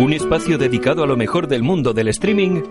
[0.00, 2.62] Un espacio dedicado a lo mejor del mundo del streaming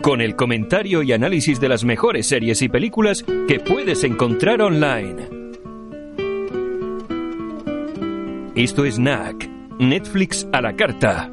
[0.00, 5.28] con el comentario y análisis de las mejores series y películas que puedes encontrar online.
[8.54, 11.30] Esto es NAC, Netflix a la carta.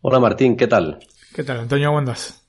[0.00, 1.00] Hola Martín, ¿qué tal?
[1.34, 1.88] ¿Qué tal, Antonio?
[1.88, 2.45] ¿Cómo andas?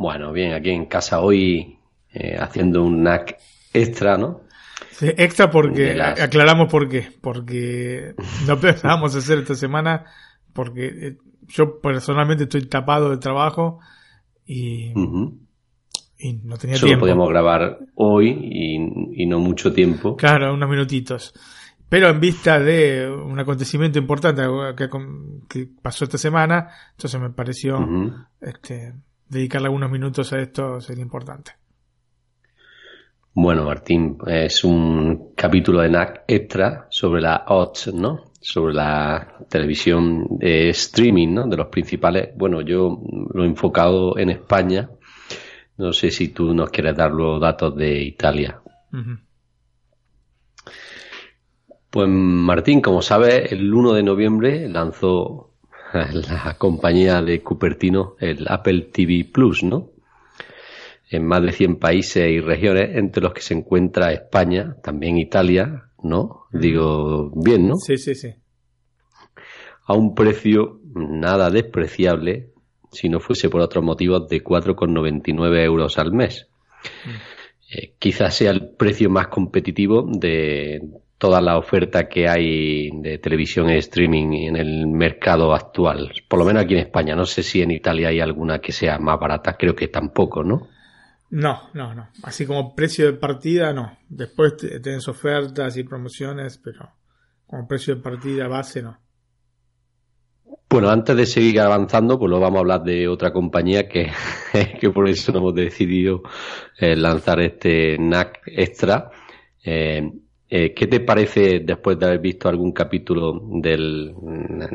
[0.00, 1.76] Bueno, bien, aquí en casa hoy
[2.14, 3.36] eh, haciendo un NAC
[3.74, 4.40] extra, ¿no?
[4.92, 8.14] Sí, extra porque, aclaramos por qué, porque
[8.46, 10.06] no pensábamos hacer esta semana,
[10.54, 11.18] porque eh,
[11.48, 13.80] yo personalmente estoy tapado de trabajo
[14.46, 14.90] y,
[16.18, 17.00] y no tenía Solo tiempo.
[17.02, 20.16] podíamos grabar hoy y, y no mucho tiempo.
[20.16, 21.34] Claro, unos minutitos.
[21.90, 24.44] Pero en vista de un acontecimiento importante
[24.78, 24.88] que,
[25.46, 27.86] que pasó esta semana, entonces me pareció
[28.40, 28.94] este,
[29.30, 31.52] dedicarle algunos minutos a esto sería importante.
[33.32, 38.32] Bueno, Martín, es un capítulo de NAC extra sobre la odds, ¿no?
[38.40, 41.46] Sobre la televisión de streaming, ¿no?
[41.46, 42.30] De los principales.
[42.36, 43.00] Bueno, yo
[43.32, 44.90] lo he enfocado en España.
[45.76, 48.60] No sé si tú nos quieres dar los datos de Italia.
[51.88, 55.49] Pues Martín, como sabes, el 1 de noviembre lanzó
[56.12, 59.90] la compañía de Cupertino el Apple TV Plus, ¿no?
[61.10, 65.90] En más de 100 países y regiones, entre los que se encuentra España, también Italia,
[66.02, 66.44] ¿no?
[66.52, 67.76] Digo, bien, ¿no?
[67.76, 68.28] Sí, sí, sí.
[69.86, 72.52] A un precio nada despreciable,
[72.92, 76.48] si no fuese por otros motivos, de 4,99 euros al mes.
[77.72, 80.80] Eh, quizás sea el precio más competitivo de
[81.20, 86.10] toda la oferta que hay de televisión y streaming en el mercado actual.
[86.26, 87.14] Por lo menos aquí en España.
[87.14, 89.54] No sé si en Italia hay alguna que sea más barata.
[89.58, 90.68] Creo que tampoco, ¿no?
[91.28, 92.08] No, no, no.
[92.22, 93.98] Así como precio de partida, no.
[94.08, 96.88] Después tenés ofertas y promociones, pero
[97.44, 98.98] como precio de partida base, no.
[100.70, 104.10] Bueno, antes de seguir avanzando, pues lo vamos a hablar de otra compañía que,
[104.80, 106.22] que por eso hemos decidido
[106.78, 109.10] eh, lanzar este NAC extra.
[109.62, 110.00] Eh,
[110.52, 114.12] eh, ¿Qué te parece después de haber visto algún capítulo del,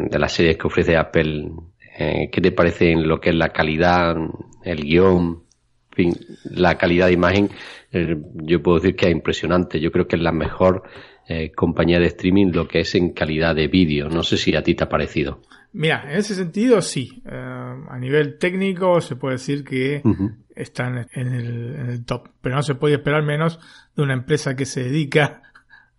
[0.10, 1.52] de las series que ofrece Apple?
[2.00, 4.16] Eh, ¿Qué te parece en lo que es la calidad,
[4.64, 5.44] el guion,
[5.92, 6.14] en fin,
[6.50, 7.50] la calidad de imagen?
[7.92, 9.82] Eh, yo puedo decir que es impresionante.
[9.82, 10.84] Yo creo que es la mejor
[11.28, 14.08] eh, compañía de streaming lo que es en calidad de vídeo.
[14.08, 15.42] No sé si a ti te ha parecido.
[15.74, 17.22] Mira, en ese sentido sí.
[17.26, 20.02] Eh, a nivel técnico se puede decir que
[20.56, 23.60] están en el, en el top, pero no se puede esperar menos
[23.94, 25.42] de una empresa que se dedica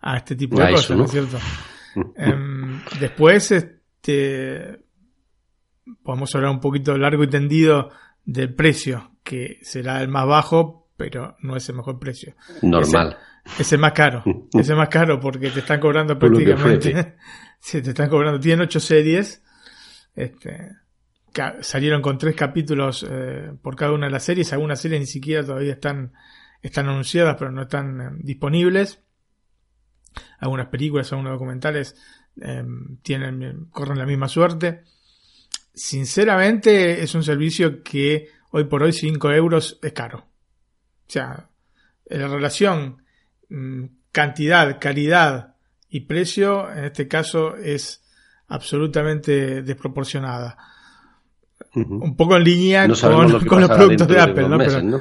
[0.06, 1.38] a este tipo de cosas, ¿no es cierto?
[2.14, 4.80] Em, después, este,
[6.02, 7.90] podemos hablar un poquito largo y tendido
[8.22, 12.34] del precio, que será el más bajo, pero no es el mejor precio.
[12.60, 13.16] Normal.
[13.58, 14.22] Ese, es más caro.
[14.52, 17.16] ese es más caro porque te están cobrando prácticamente.
[17.58, 18.38] sí, te están cobrando.
[18.38, 19.42] Tienen ocho series.
[20.14, 20.70] Este,
[21.62, 24.52] salieron con tres capítulos eh, por cada una de las series.
[24.52, 26.12] Algunas series ni siquiera todavía están,
[26.60, 29.05] están anunciadas, pero no están eh, disponibles.
[30.38, 31.96] Algunas películas, algunos documentales
[32.40, 32.64] eh,
[33.02, 34.82] tienen, corren la misma suerte.
[35.72, 40.18] Sinceramente, es un servicio que hoy por hoy 5 euros es caro.
[40.18, 41.48] O sea,
[42.06, 43.02] la relación
[43.48, 45.56] mm, cantidad, calidad
[45.88, 48.02] y precio en este caso es
[48.48, 50.56] absolutamente desproporcionada.
[51.74, 54.58] Un poco en línea No con, lo que con los productos de Apple, unos ¿no?
[54.58, 55.00] meses, Pero, ¿no?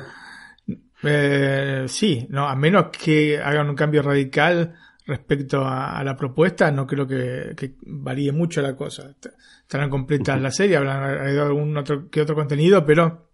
[1.03, 6.71] eh, sí, no, a menos que hagan un cambio radical respecto a, a la propuesta,
[6.71, 9.09] no creo que, que varíe mucho la cosa.
[9.09, 9.27] Est-
[9.61, 13.31] Estarán completas la serie, habrán agregado algún otro que otro contenido, pero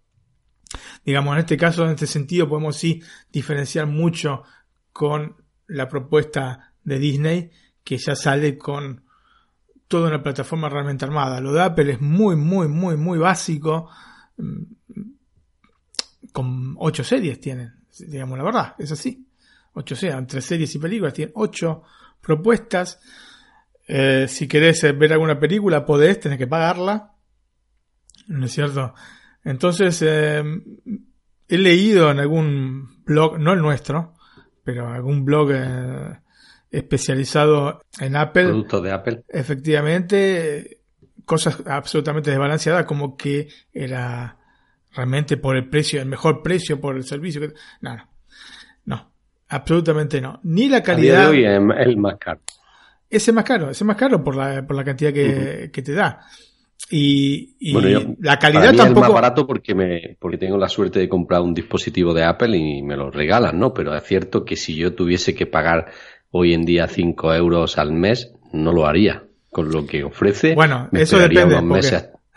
[1.04, 4.42] digamos, en este caso, en este sentido, podemos sí diferenciar mucho
[4.92, 7.50] con la propuesta de Disney,
[7.84, 9.04] que ya sale con
[9.88, 11.40] toda una plataforma realmente armada.
[11.40, 13.90] Lo de Apple es muy, muy, muy, muy básico.
[14.38, 14.62] mm,
[16.32, 19.26] Con ocho series tienen, digamos la verdad, es así.
[19.74, 21.82] Ocho series, entre series y películas, tienen ocho
[22.20, 23.00] propuestas.
[23.88, 27.12] Eh, si querés eh, ver alguna película, podés, tenés que pagarla.
[28.28, 28.94] ¿No es cierto?
[29.44, 30.42] Entonces, eh,
[31.48, 34.14] he leído en algún blog, no el nuestro,
[34.64, 36.18] pero algún blog eh,
[36.70, 39.24] especializado en Apple, Productos de Apple.
[39.28, 40.80] efectivamente,
[41.24, 44.38] cosas absolutamente desbalanceadas, como que era
[44.94, 47.40] realmente por el precio, el mejor precio por el servicio.
[47.80, 48.11] no, no,
[49.52, 50.40] absolutamente no.
[50.42, 51.30] Ni la A día de calidad.
[51.30, 52.40] hoy es el más caro.
[53.08, 55.82] Ese es más caro, ese es más caro por la, por la cantidad que, que
[55.82, 56.20] te da.
[56.90, 57.54] Y,
[58.20, 59.06] la calidad tampoco.
[59.06, 62.56] Es más barato porque, me, porque tengo la suerte de comprar un dispositivo de Apple
[62.56, 63.72] y me lo regalan, ¿no?
[63.72, 65.90] Pero es cierto que si yo tuviese que pagar
[66.30, 69.24] hoy en día 5 euros al mes, no lo haría.
[69.50, 70.54] Con lo que ofrece.
[70.54, 71.60] Bueno, eso depende.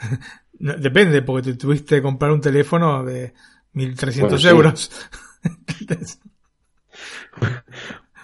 [0.54, 3.34] depende, porque te tuviste que comprar un teléfono de
[3.74, 4.92] 1.300 euros.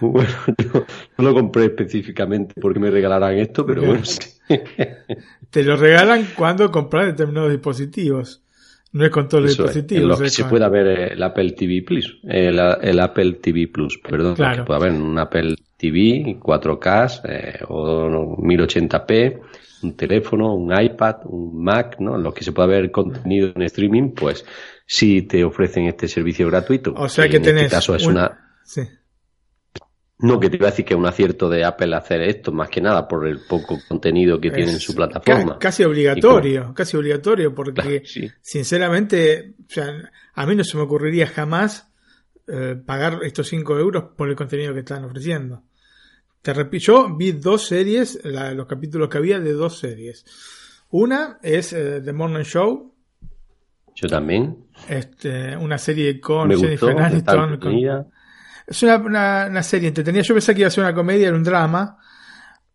[0.01, 0.85] Bueno, yo
[1.17, 4.01] no lo compré específicamente porque me regalaran esto, pero bueno.
[5.49, 8.41] Te lo regalan cuando compras determinados dispositivos.
[8.93, 10.03] No es con todos los dispositivos.
[10.03, 12.19] en lo que se pueda ver el Apple TV Plus.
[12.23, 14.35] El, Apple TV Plus, perdón.
[14.35, 14.63] Claro.
[14.63, 19.39] Que pueda ver un Apple TV 4K eh, o 1080p,
[19.83, 22.17] un teléfono, un iPad, un Mac, ¿no?
[22.17, 24.45] En los que se pueda ver contenido en streaming, pues
[24.85, 26.93] sí te ofrecen este servicio gratuito.
[26.97, 28.57] O sea que, en este caso es una.
[28.63, 28.81] Sí
[30.21, 32.69] no, que te iba a decir que es un acierto de Apple hacer esto, más
[32.69, 35.57] que nada por el poco contenido que tiene en su plataforma.
[35.59, 38.03] Casi obligatorio, casi obligatorio, porque
[38.41, 41.91] sinceramente, o sea, a mí no se me ocurriría jamás
[42.47, 45.63] eh, pagar estos 5 euros por el contenido que están ofreciendo.
[46.41, 50.25] Te repito, yo vi dos series, los capítulos que había de dos series.
[50.89, 52.93] Una es eh, The Morning Show.
[53.95, 54.65] Yo también.
[54.89, 57.59] Este, una serie con Jennifer Aniston.
[58.67, 60.21] Es una, una, serie entretenida.
[60.23, 61.97] Yo pensé que iba a ser una comedia, era un drama.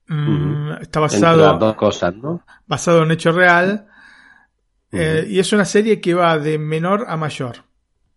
[0.08, 1.58] Mm, está basado.
[1.58, 2.42] dos cosas, ¿no?
[2.66, 3.86] Basado en hecho real.
[4.92, 7.64] Eh, y es una serie que va de menor a mayor.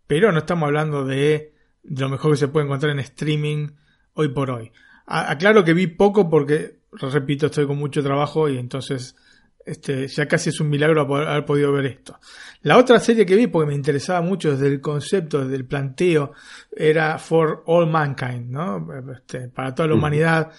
[0.07, 3.69] Pero no estamos hablando de, lo mejor que se puede encontrar en streaming
[4.13, 4.71] hoy por hoy.
[5.05, 9.15] aclaro que vi poco porque, repito, estoy con mucho trabajo y entonces
[9.69, 12.19] este, ya casi es un milagro haber podido ver esto.
[12.63, 16.33] La otra serie que vi, porque me interesaba mucho desde el concepto, desde el planteo,
[16.75, 18.87] era For All Mankind, ¿no?
[19.13, 20.51] Este, para toda la humanidad,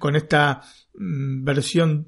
[0.00, 0.60] con esta
[0.94, 2.06] mm, versión,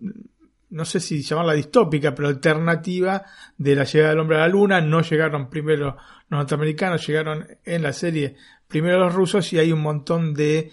[0.70, 3.22] no sé si llamarla distópica, pero alternativa
[3.56, 4.80] de la llegada del hombre a la luna.
[4.80, 5.94] No llegaron primero los
[6.30, 8.34] norteamericanos, llegaron en la serie
[8.66, 10.72] primero los rusos y hay un montón de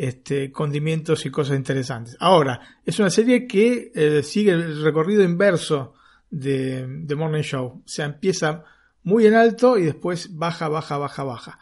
[0.00, 2.16] este, condimentos y cosas interesantes.
[2.20, 5.92] Ahora, es una serie que eh, sigue el recorrido inverso
[6.30, 7.66] de, Morning Show.
[7.66, 8.64] O sea, empieza
[9.02, 11.58] muy en alto y después baja, baja, baja, baja.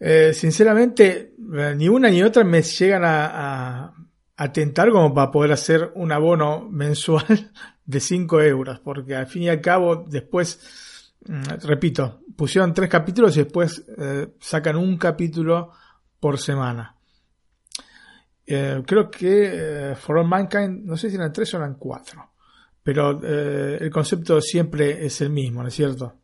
[0.00, 3.92] Eh, sinceramente, eh, ni una ni otra me llegan a,
[4.34, 7.52] a, tentar como para poder hacer un abono mensual
[7.84, 13.36] de 5 euros, porque al fin y al cabo, después, mm, repito, pusieron tres capítulos
[13.36, 13.84] y después
[14.40, 15.70] sacan un capítulo
[16.18, 16.93] por semana.
[18.46, 22.32] Eh, creo que eh, For All Mankind, no sé si eran tres o eran cuatro,
[22.82, 26.14] pero eh, el concepto siempre es el mismo, ¿no es cierto?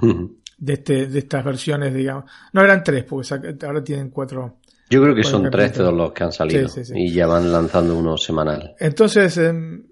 [0.00, 2.24] de, este, de estas versiones, digamos.
[2.54, 4.60] No eran tres, porque ahora tienen cuatro.
[4.88, 8.16] Yo creo que son tres todos los que han salido y ya van lanzando uno
[8.16, 8.74] semanal.
[8.78, 9.86] Entonces, em,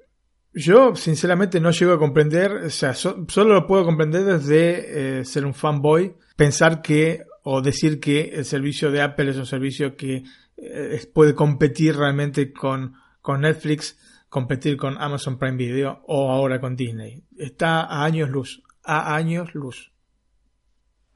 [0.55, 5.55] yo sinceramente no llego a comprender, o sea, solo lo puedo comprender desde ser un
[5.55, 10.25] fanboy, pensar que o decir que el servicio de Apple es un servicio que
[10.61, 13.97] eh, puede competir realmente con, con Netflix,
[14.29, 17.23] competir con Amazon Prime Video o ahora con Disney.
[17.37, 19.93] Está a años luz, a años luz.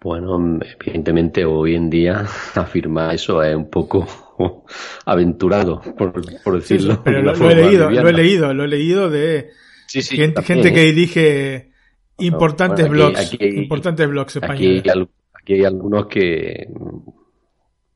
[0.00, 2.24] Bueno, evidentemente hoy en día
[2.54, 4.06] afirmar eso es un poco
[5.06, 6.12] aventurado, por,
[6.54, 7.02] decirlo.
[7.04, 9.50] pero lo, he leído, lo he leído, lo he leído de
[9.88, 11.72] gente, gente, que dirige
[12.18, 14.82] importantes blogs, importantes blogs españoles.
[15.34, 16.68] aquí hay algunos que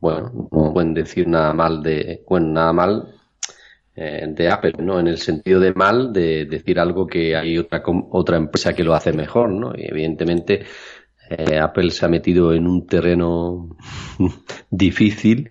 [0.07, 3.15] bueno, no pueden decir nada mal de, bueno, nada mal
[3.97, 5.01] eh, de Apple, ¿no?
[5.01, 8.95] En el sentido de mal de decir algo que hay otra, otra empresa que lo
[8.95, 9.73] hace mejor, ¿no?
[9.77, 10.65] Y evidentemente
[11.29, 13.77] eh, Apple se ha metido en un terreno
[14.71, 15.51] difícil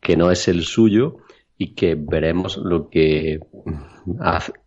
[0.00, 1.18] que no es el suyo
[1.58, 3.38] y que veremos lo que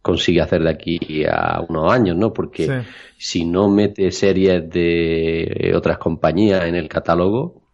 [0.01, 2.31] consigue hacer de aquí a unos años, ¿no?
[2.31, 2.83] Porque
[3.17, 7.64] si no mete series de otras compañías en el catálogo,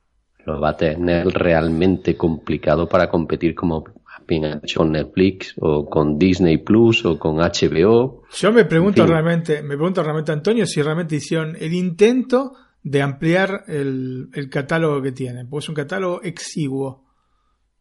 [0.45, 3.83] lo va a tener realmente complicado para competir como
[4.27, 8.23] bien con Netflix o con Disney Plus o con HBO.
[8.33, 13.65] Yo me pregunto realmente, me pregunto realmente Antonio si realmente hicieron el intento de ampliar
[13.67, 17.05] el, catálogo que tienen, porque es un catálogo exiguo.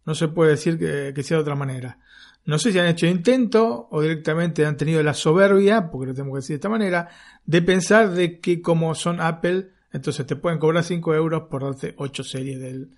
[0.05, 1.99] No se puede decir que, que sea de otra manera.
[2.45, 6.33] No sé si han hecho intento o directamente han tenido la soberbia, porque lo tengo
[6.33, 7.09] que decir de esta manera,
[7.45, 11.95] de pensar de que como son Apple, entonces te pueden cobrar 5 euros por darte
[11.97, 12.91] 8 series del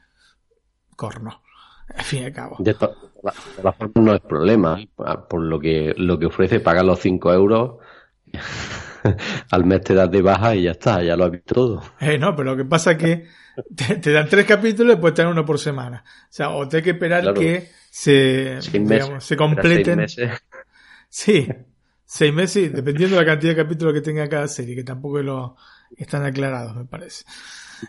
[0.96, 1.42] corno.
[1.94, 2.56] Al fin y al cabo.
[2.58, 2.96] De todas
[3.76, 4.78] formas no es problema.
[5.28, 7.78] Por lo que, lo que ofrece pagar los 5 euros,
[9.50, 11.82] al mes te das de baja y ya está, ya lo has visto todo.
[12.00, 13.26] Eh, no, pero lo que pasa es que
[14.00, 16.04] te, dan tres capítulos y puedes tener uno por semana.
[16.06, 20.06] O sea, o te hay que esperar que se, se completen.
[21.08, 21.46] Sí,
[22.04, 25.56] seis meses, dependiendo de la cantidad de capítulos que tenga cada serie, que tampoco lo
[25.96, 27.24] están aclarados, me parece.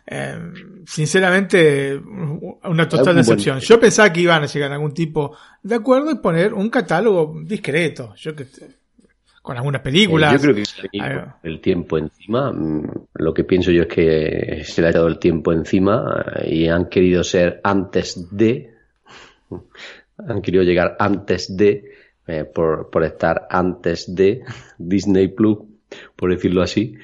[0.06, 0.40] Eh,
[0.86, 3.60] sinceramente, una total decepción.
[3.60, 7.36] Yo pensaba que iban a llegar a algún tipo de acuerdo y poner un catálogo
[7.44, 8.14] discreto.
[8.16, 8.48] Yo que
[9.42, 10.32] con algunas películas.
[10.32, 12.52] Eh, yo creo que el tiempo encima.
[12.52, 16.56] Mm, lo que pienso yo es que se le ha dado el tiempo encima eh,
[16.56, 18.74] y han querido ser antes de.
[20.16, 21.92] Han querido llegar antes de.
[22.54, 24.44] por, por estar antes de
[24.78, 25.58] Disney Plus,
[26.16, 26.96] por decirlo así.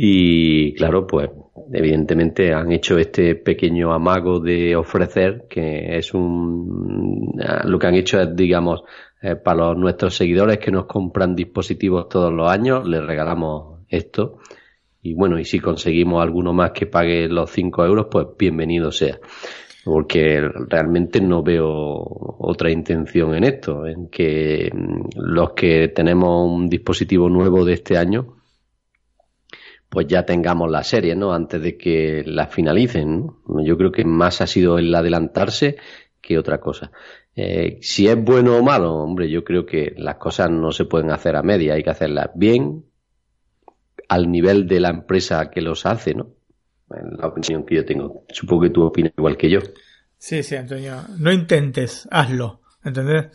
[0.00, 1.28] Y claro, pues
[1.72, 7.32] evidentemente han hecho este pequeño amago de ofrecer, que es un.
[7.64, 8.84] Lo que han hecho es, digamos,
[9.20, 14.38] eh, para los, nuestros seguidores que nos compran dispositivos todos los años, les regalamos esto.
[15.02, 19.18] Y bueno, y si conseguimos alguno más que pague los 5 euros, pues bienvenido sea.
[19.84, 21.66] Porque realmente no veo
[22.38, 27.98] otra intención en esto, en que mm, los que tenemos un dispositivo nuevo de este
[27.98, 28.37] año,
[29.88, 31.32] pues ya tengamos la serie, ¿no?
[31.32, 33.64] Antes de que la finalicen, ¿no?
[33.64, 35.76] Yo creo que más ha sido el adelantarse
[36.20, 36.90] que otra cosa.
[37.34, 41.10] Eh, si es bueno o malo, hombre, yo creo que las cosas no se pueden
[41.10, 42.84] hacer a media, hay que hacerlas bien
[44.08, 46.34] al nivel de la empresa que los hace, ¿no?
[46.88, 48.24] la opinión que yo tengo.
[48.30, 49.60] Supongo que tú opinas igual que yo.
[50.16, 50.96] Sí, sí, Antonio.
[51.18, 52.62] No intentes, hazlo.
[52.82, 53.26] ¿Entendés?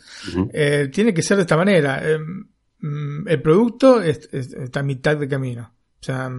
[0.52, 2.00] Eh, tiene que ser de esta manera.
[2.02, 2.18] Eh,
[2.80, 5.73] mm, el producto está a mitad de camino.
[6.04, 6.30] O sea,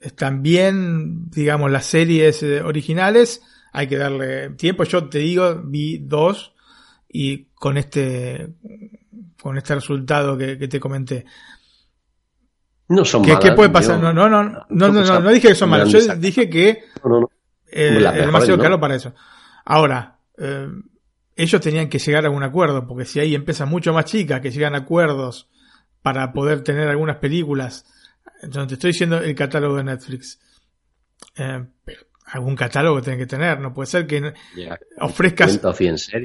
[0.00, 3.40] están bien, digamos, las series eh, originales,
[3.72, 4.82] hay que darle tiempo.
[4.82, 6.56] Yo te digo, vi dos
[7.08, 8.48] y con este,
[9.40, 11.24] con este resultado que, te comenté.
[12.88, 14.00] No son ¿Qué, ¿Qué puede pasar?
[14.00, 15.92] No, no, no, no, no, no, no, dije que son malos.
[15.92, 16.70] Yo dije que
[17.70, 19.14] eh, es demasiado caro para eso.
[19.64, 20.66] Ahora, eh,
[21.36, 24.50] ellos tenían que llegar a un acuerdo, porque si hay empresas mucho más chicas que
[24.50, 25.48] llegan a acuerdos
[26.02, 27.86] para poder tener algunas películas
[28.42, 30.38] entonces te estoy diciendo el catálogo de Netflix.
[31.36, 31.64] Eh,
[32.26, 34.32] algún catálogo tiene que tener, no puede ser que
[35.00, 35.52] ofrezcas...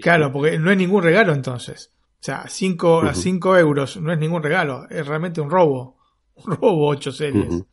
[0.01, 1.91] Claro, porque no es ningún regalo entonces.
[2.19, 5.97] O sea, cinco, a 5 euros no es ningún regalo, es realmente un robo.
[6.35, 7.63] Un robo ocho series.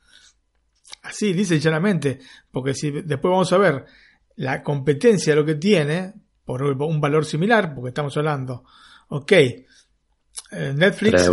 [1.03, 2.21] Así, dice llanamente.
[2.51, 3.85] Porque si después vamos a ver
[4.37, 6.13] la competencia, lo que tiene,
[6.45, 8.65] por un valor similar, porque estamos hablando,
[9.09, 9.33] ok,
[10.53, 11.31] eh, Netflix.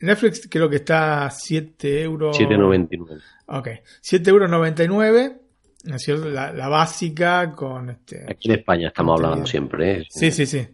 [0.00, 2.38] Netflix creo que está a 7 euros.
[2.38, 3.20] 7,99.
[3.46, 3.68] Ok.
[4.00, 5.40] 7 euros 99.
[5.84, 6.28] ¿No es cierto?
[6.28, 8.24] La, básica con este.
[8.28, 9.92] Aquí en España estamos hablando siempre.
[9.92, 10.06] ¿eh?
[10.08, 10.66] Sí, sí, sí.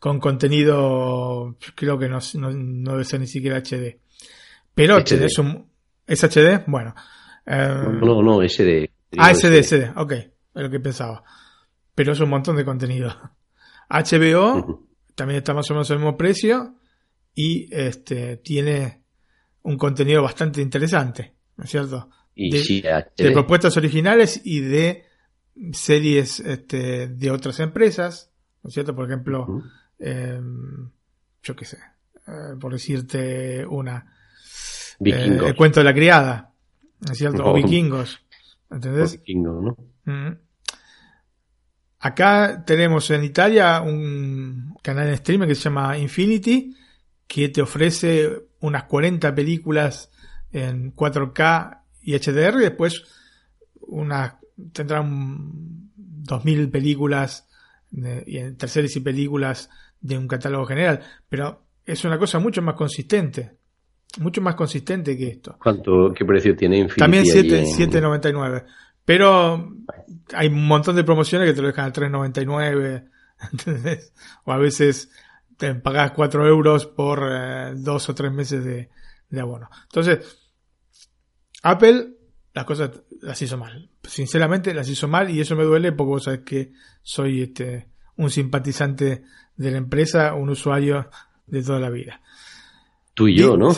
[0.00, 3.98] Con contenido, creo que no, no, debe ser ni siquiera HD.
[4.74, 5.24] Pero HD.
[5.24, 5.70] es un.
[6.06, 6.64] ¿Es HD?
[6.66, 6.92] Bueno.
[7.46, 7.68] Eh,
[8.00, 8.90] no, no, SD.
[9.16, 10.12] Ah, SD, SD, ok.
[10.12, 11.22] Es lo que pensaba.
[11.94, 13.14] Pero es un montón de contenido.
[13.88, 16.74] HBO también está más o menos al mismo precio
[17.34, 19.02] y este, tiene
[19.62, 22.10] un contenido bastante interesante, ¿no es cierto?
[22.34, 25.04] de, propuestas originales y de
[25.72, 28.30] series este, de otras empresas,
[28.62, 28.94] ¿no es cierto?
[28.94, 29.62] Por ejemplo,
[29.98, 30.90] em,
[31.42, 31.78] yo qué sé,
[32.26, 34.14] eh, por decirte una,
[35.04, 36.52] eh, el cuento de la criada,
[37.00, 37.44] ¿no es cierto?
[37.44, 38.20] O vikingos,
[38.70, 39.20] ¿entendés?
[39.26, 39.76] ¿no?
[41.98, 46.74] Acá tenemos en Italia un canal de streaming que se llama Infinity,
[47.32, 50.10] que te ofrece unas 40 películas
[50.52, 53.04] en 4K y HDR y después
[53.80, 54.34] unas
[54.74, 57.48] tendrán 2000 películas
[58.26, 62.74] y en terceras y películas de un catálogo general, pero es una cosa mucho más
[62.74, 63.52] consistente,
[64.18, 65.56] mucho más consistente que esto.
[65.58, 67.00] ¿Cuánto qué precio tiene Infinity?
[67.00, 68.66] También 7.99,
[69.06, 69.74] pero
[70.34, 73.08] hay un montón de promociones que te lo dejan a 3.99,
[74.44, 75.10] O a veces
[75.56, 78.88] te pagas 4 euros por eh, dos o tres meses de,
[79.40, 79.68] abono.
[79.84, 80.50] Entonces,
[81.62, 82.16] Apple
[82.54, 82.90] las cosas
[83.22, 83.88] las hizo mal.
[84.02, 88.30] Sinceramente las hizo mal y eso me duele porque vos sabés que soy este un
[88.30, 89.22] simpatizante
[89.56, 91.08] de la empresa, un usuario
[91.46, 92.20] de toda la vida.
[93.14, 93.74] Tú y yo, ¿no?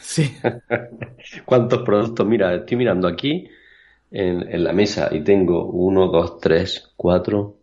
[0.00, 0.36] Sí.
[1.46, 2.26] ¿Cuántos productos?
[2.26, 3.48] Mira, estoy mirando aquí
[4.10, 7.58] en, en la mesa y tengo uno, dos, tres, cuatro,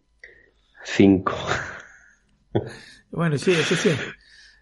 [0.83, 1.35] cinco.
[3.11, 3.89] Bueno, sí, sí, sí.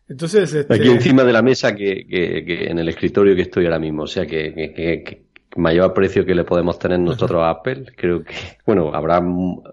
[0.08, 0.74] Entonces, este...
[0.74, 4.08] Aquí encima de la mesa que, que, en el escritorio que estoy ahora mismo, o
[4.08, 5.26] sea que, que,
[5.56, 8.34] mayor precio que le podemos tener nosotros a Apple, creo que,
[8.66, 9.22] bueno, habrá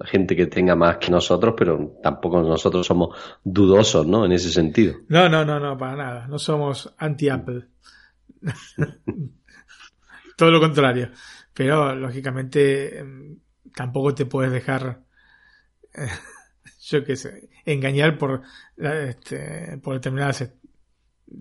[0.04, 4.24] gente que tenga más que nosotros, pero tampoco nosotros somos dudosos, ¿no?
[4.24, 4.94] En ese sentido.
[5.08, 6.26] No, no, no, no, para nada.
[6.28, 7.66] No somos anti-Apple.
[10.36, 11.10] Todo lo contrario.
[11.52, 13.36] Pero, lógicamente, em,
[13.74, 15.02] tampoco te puedes dejar
[16.82, 18.42] yo qué sé, engañar por,
[18.76, 20.52] este, por determinadas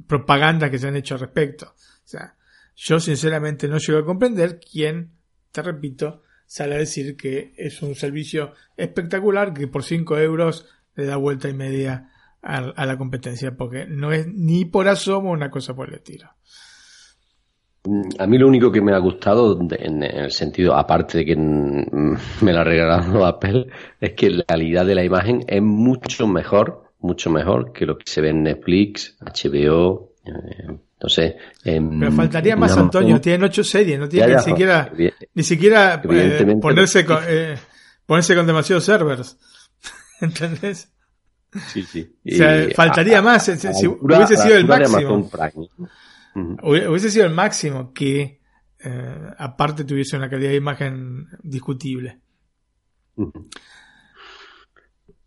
[0.07, 1.67] propaganda que se han hecho al respecto.
[1.67, 2.35] O sea,
[2.75, 5.11] yo sinceramente no llego a comprender quién,
[5.51, 11.05] te repito, sale a decir que es un servicio espectacular que por 5 euros le
[11.05, 15.75] da vuelta y media a, la competencia, porque no es ni por asomo una cosa
[15.75, 16.29] por el estilo.
[18.19, 21.35] A mí lo único que me ha gustado en el sentido, aparte de que
[22.41, 23.67] me la ha regalado Apple,
[23.99, 28.05] es que la calidad de la imagen es mucho mejor, mucho mejor que lo que
[28.05, 30.67] se ve en Netflix, HBO, eh,
[31.01, 31.37] no sé.
[31.63, 33.19] Pero faltaría más, Antonio.
[33.19, 34.91] Tienen ocho series, no tienen ni siquiera,
[35.33, 37.57] ni siquiera eh, ponerse, con, eh,
[38.05, 39.37] ponerse con demasiados servers.
[40.21, 40.91] ¿Entendés?
[41.67, 42.15] Sí, sí.
[42.25, 43.45] O sea, faltaría más.
[43.45, 45.29] Si, hubiese sido el máximo.
[46.35, 48.41] Hubiese sido el máximo que
[49.37, 52.19] aparte tuviese una calidad de imagen discutible.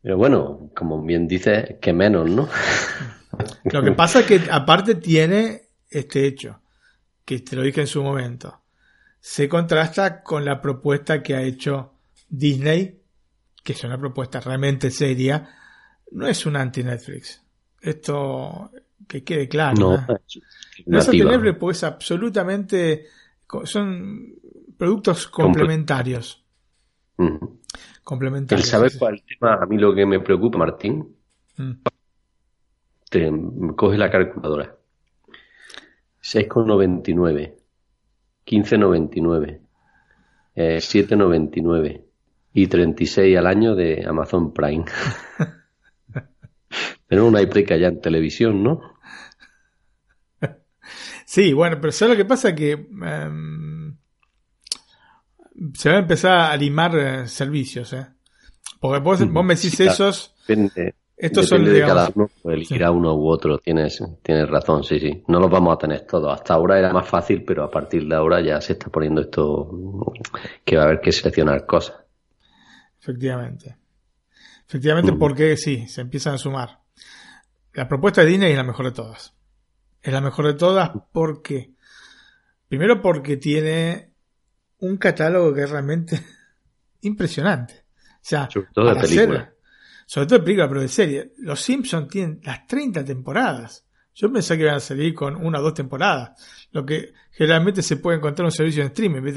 [0.02, 2.48] Pero bueno, como bien dice, que menos, ¿no?
[3.64, 6.60] Lo que pasa es que aparte tiene este hecho,
[7.24, 8.62] que te lo dije en su momento,
[9.18, 11.94] se contrasta con la propuesta que ha hecho
[12.28, 13.00] Disney,
[13.62, 15.48] que es una propuesta realmente seria,
[16.12, 17.42] no es un anti-Netflix.
[17.80, 18.70] Esto
[19.06, 19.76] que quede claro.
[19.78, 20.06] No,
[20.86, 20.98] ¿no?
[20.98, 23.06] es anti-Netflix porque es absolutamente...
[23.64, 24.34] Son
[24.76, 26.44] productos complementarios.
[28.02, 28.68] Complementarios.
[28.68, 29.54] ¿Sabes cuál tema?
[29.54, 31.16] A mí lo que me preocupa, Martín.
[31.56, 31.72] Mm.
[33.08, 33.32] Te
[33.76, 34.76] coge la calculadora.
[36.22, 37.54] 6,99,
[38.46, 39.60] 15,99,
[40.54, 42.04] eh, 7,99
[42.54, 44.84] y 36 al año de Amazon Prime.
[47.08, 48.93] Tenemos una hipoteca ya en televisión, ¿no?
[51.34, 52.54] Sí, bueno, pero ¿sabes lo que pasa?
[52.54, 53.96] Que em,
[55.74, 58.06] se va a empezar a limar eh, servicios, ¿eh?
[58.78, 60.32] Porque vos, me decís esos...
[61.16, 62.30] Estos son, de cada uno,
[62.92, 65.24] uno u otro, tienes, tienes razón, sí, sí.
[65.26, 66.32] No los vamos a tener todos.
[66.32, 70.12] Hasta ahora era más fácil, pero a partir de ahora ya se está poniendo esto
[70.64, 71.96] que va a haber que seleccionar cosas.
[73.00, 73.76] Efectivamente.
[74.68, 75.18] Efectivamente, mm.
[75.18, 76.78] porque sí, se empiezan a sumar.
[77.72, 79.34] La propuesta de Disney es la mejor de todas.
[80.04, 81.72] Es la mejor de todas porque,
[82.68, 84.12] primero porque tiene
[84.78, 86.22] un catálogo que es realmente
[87.00, 87.86] impresionante.
[87.96, 89.54] O sea, Sobre todo de películas
[90.06, 91.32] sobre todo de película, pero de serie.
[91.38, 93.86] Los Simpsons tienen las 30 temporadas.
[94.14, 96.68] Yo pensé que iban a salir con una o dos temporadas.
[96.72, 99.32] Lo que generalmente se puede encontrar en un servicio de streaming.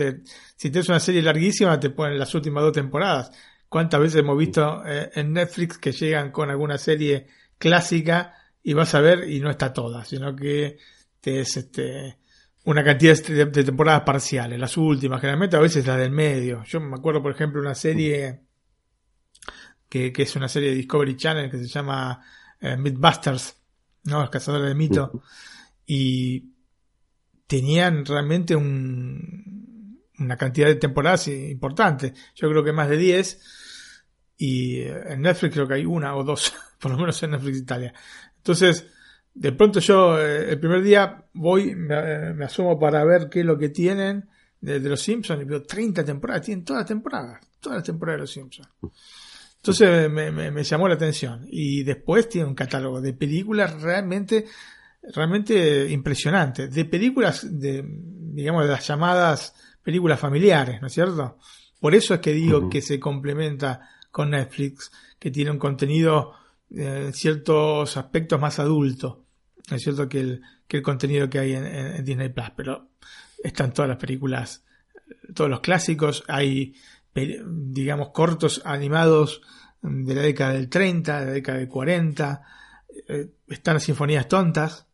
[0.55, 3.31] Si tienes una serie larguísima, te ponen las últimas dos temporadas.
[3.69, 7.27] ¿Cuántas veces hemos visto eh, en Netflix que llegan con alguna serie
[7.57, 8.33] clásica
[8.67, 10.77] y vas a ver y no está toda, sino que
[11.21, 12.17] te es este,
[12.65, 16.65] una cantidad de temporadas parciales, las últimas, generalmente a veces las del medio.
[16.65, 18.41] Yo me acuerdo, por ejemplo, una serie
[19.87, 22.21] que, es una serie de Discovery Channel que se llama
[22.59, 23.55] eh, Mythbusters,
[24.03, 24.19] ¿no?
[24.19, 25.23] Los cazadores de mito.
[25.85, 26.51] Y
[27.47, 32.13] tenían realmente un, una cantidad de temporadas importante.
[32.35, 33.41] Yo creo que más de 10.
[34.39, 37.59] Y eh, en Netflix creo que hay una o dos, por lo menos en Netflix
[37.59, 37.93] Italia.
[38.37, 38.87] Entonces,
[39.33, 43.57] de pronto yo eh, el primer día voy, me, asumo para ver qué es lo
[43.57, 44.29] que tienen
[44.61, 48.17] de, de los Simpsons y veo 30 temporadas, tienen todas las temporadas, todas las temporadas
[48.17, 48.69] de los Simpsons.
[49.67, 51.45] Entonces me, llamó la atención.
[51.49, 54.45] Y después tiene un catálogo de películas realmente,
[55.13, 56.69] realmente impresionante.
[56.69, 61.37] De películas, de, digamos, de las llamadas películas familiares, ¿no es cierto?
[61.81, 66.33] Por eso es que digo que se complementa con Netflix, que tiene un contenido
[66.71, 69.23] en ciertos aspectos más adulto.
[69.69, 72.89] Es cierto que el, que el contenido que hay en, en Disney Plus, pero
[73.43, 74.63] están todas las películas,
[75.33, 76.73] todos los clásicos, hay
[77.45, 79.41] digamos, cortos animados
[79.81, 82.41] de la década del 30, de la década del 40.
[83.07, 84.87] Eh, están las sinfonías tontas,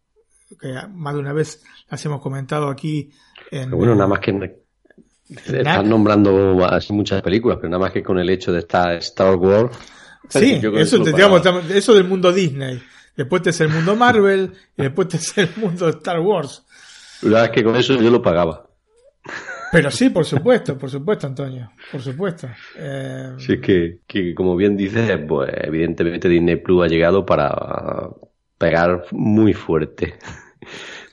[0.60, 3.12] que más de una vez las hemos comentado aquí.
[3.52, 4.64] En, bueno, nada más que
[5.30, 6.58] están nombrando
[6.90, 9.78] muchas películas, pero nada más que con el hecho de estar Star Wars.
[10.30, 12.82] Sí, eso, digamos, eso del mundo Disney.
[13.16, 16.64] Después te es el mundo Marvel y después te es el mundo Star Wars.
[17.22, 18.68] La verdad es que con eso yo lo pagaba.
[19.72, 22.48] Pero sí, por supuesto, por supuesto, Antonio, por supuesto.
[22.78, 23.34] Eh...
[23.38, 28.10] Sí, es que, que, como bien dices, pues evidentemente Disney Plus ha llegado para
[28.58, 30.16] pegar muy fuerte.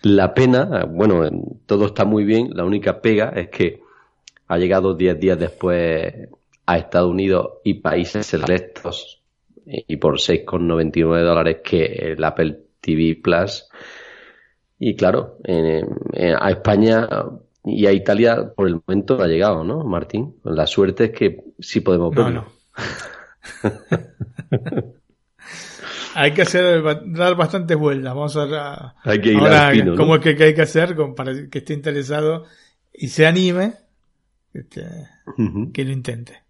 [0.02, 1.28] La pena, bueno,
[1.66, 3.82] todo está muy bien, la única pega es que
[4.48, 6.28] ha llegado 10 días después
[6.70, 9.20] a Estados Unidos y países selectos
[9.66, 13.68] y por 6,99 dólares que el Apple TV Plus.
[14.78, 15.38] Y claro,
[16.40, 17.08] a España
[17.64, 20.36] y a Italia por el momento ha llegado, ¿no, Martín?
[20.44, 22.46] La suerte es que sí podemos verlo.
[26.14, 28.14] hay que hacer, dar bastantes vueltas.
[28.14, 31.74] Vamos a, hay que ir ahora, cómo es que, hay que hacer para que esté
[31.74, 32.44] interesado
[32.92, 33.74] y se anime,
[34.54, 34.84] este,
[35.72, 36.49] que lo intente.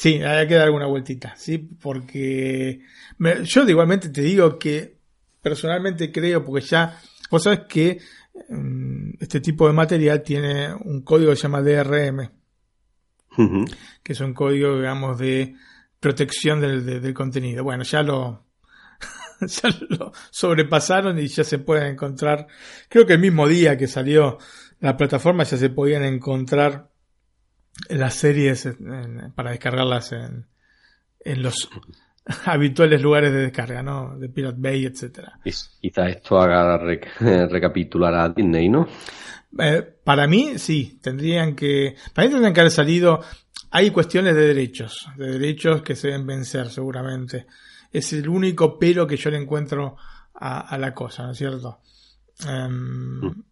[0.00, 2.80] Sí, hay que dar alguna vueltita, sí, porque
[3.44, 4.96] yo igualmente te digo que
[5.42, 6.98] personalmente creo, porque ya,
[7.30, 7.98] vos sabes que
[8.48, 12.30] mm, este tipo de material tiene un código que se llama DRM,
[14.02, 15.54] que es un código, digamos, de
[16.00, 17.62] protección del, contenido.
[17.62, 18.46] Bueno, ya lo,
[19.42, 22.46] ya lo sobrepasaron y ya se pueden encontrar,
[22.88, 24.38] creo que el mismo día que salió
[24.78, 26.89] la plataforma ya se podían encontrar
[27.88, 28.68] las series
[29.34, 30.46] para descargarlas en,
[31.20, 31.68] en los
[32.44, 34.18] habituales lugares de descarga, ¿no?
[34.18, 35.38] De Pirate Bay, etcétera.
[35.42, 36.78] Quizá esto haga
[37.48, 38.86] recapitular a Disney, ¿no?
[39.58, 43.20] Eh, para mí, sí, tendrían que, para mí tendrían que haber salido,
[43.70, 47.46] hay cuestiones de derechos, de derechos que se deben vencer seguramente.
[47.92, 49.96] Es el único pero que yo le encuentro
[50.34, 51.80] a, la cosa, ¿no es cierto?
[52.46, 53.44] Em, mm.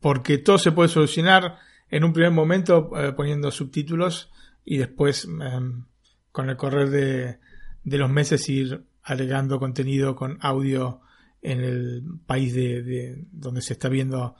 [0.00, 1.58] Porque todo se puede solucionar
[1.90, 4.30] en un primer momento eh, poniendo subtítulos
[4.64, 5.84] y después em,
[6.32, 7.38] con el correr de,
[7.84, 11.00] de, los meses ir agregando contenido con audio
[11.42, 14.34] en el país de donde se está viendo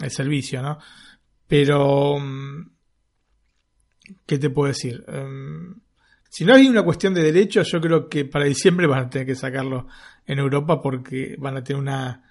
[0.00, 0.78] el servicio, ¿no?
[1.46, 2.70] Pero, mm,
[4.26, 5.04] ¿qué te puedo decir?
[5.08, 5.74] Em,
[6.28, 9.26] si no hay una cuestión de derechos, yo creo que para diciembre van a tener
[9.26, 9.88] que sacarlo
[10.26, 12.22] en Europa porque van a tener una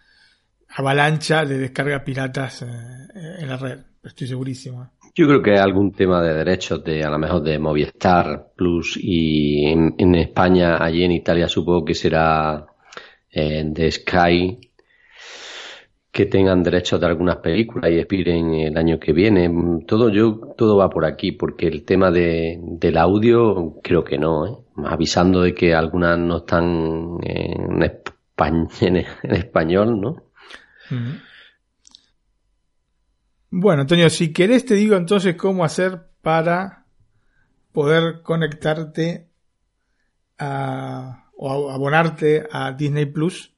[0.70, 2.68] avalancha de descargas piratas eh,
[3.40, 3.80] en la red.
[4.06, 4.92] Estoy segurísimo.
[5.16, 8.98] Yo creo que hay algún tema de derechos de a lo mejor de Movistar Plus
[9.02, 12.66] y en, España, allí en Italia supongo que será
[13.32, 14.60] eh, de Sky
[16.12, 19.50] que tengan derechos de algunas películas y expiren el año que viene.
[19.86, 24.48] Todo yo todo va por aquí, porque el tema de, del audio creo que no,
[24.48, 24.52] ¿eh?
[24.86, 30.24] avisando de que algunas no están en, en, español, ¿no?
[33.50, 36.86] Bueno, Antonio, si querés te digo entonces cómo hacer para
[37.72, 39.28] poder conectarte
[40.38, 43.54] a, o abonarte a Disney Plus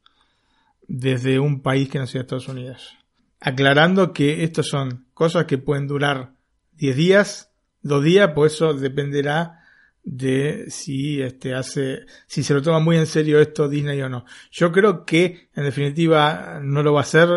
[0.87, 2.97] desde un país que no sea Estados Unidos.
[3.39, 6.33] Aclarando que estas son cosas que pueden durar
[6.73, 7.51] 10 días,
[7.83, 9.63] 2 días, pues eso dependerá
[10.03, 14.25] de si este hace si se lo toma muy en serio esto Disney o no.
[14.51, 17.29] Yo creo que en definitiva no lo va a hacer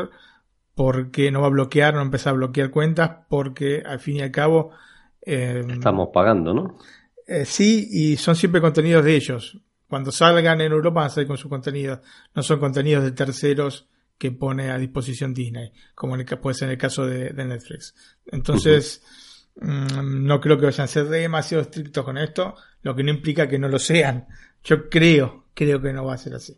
[0.75, 4.31] porque no va a bloquear, no empezar a bloquear cuentas porque al fin y al
[4.31, 4.71] cabo
[5.23, 6.79] eh, estamos pagando, ¿no?
[7.27, 9.59] Eh, sí, y son siempre contenidos de ellos.
[9.89, 12.01] Cuando salgan en Europa van a salir con su contenido.
[12.35, 16.67] No son contenidos de terceros que pone a disposición Disney, como en el, puede ser
[16.67, 17.95] en el caso de, Netflix.
[18.27, 19.03] Entonces,
[19.57, 23.49] mm, no creo que vayan a ser demasiado estrictos con esto, lo que no implica
[23.49, 24.27] que no lo sean.
[24.63, 26.57] Yo creo, creo que no va a ser así.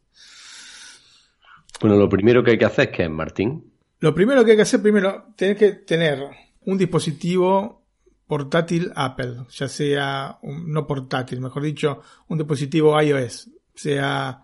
[1.80, 3.71] Bueno, lo primero que hay que hacer es que, Martín.
[4.02, 6.18] Lo primero que hay que hacer, primero, tener que tener
[6.62, 7.84] un dispositivo
[8.26, 14.42] portátil Apple, ya sea, no portátil, mejor dicho, un dispositivo iOS, sea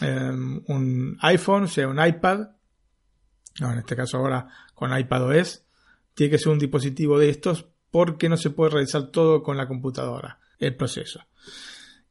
[0.00, 2.48] em, un iPhone, sea un iPad,
[3.60, 5.66] no, en este caso ahora con iPad OS,
[6.14, 9.68] tiene que ser un dispositivo de estos porque no se puede realizar todo con la
[9.68, 11.20] computadora, el proceso.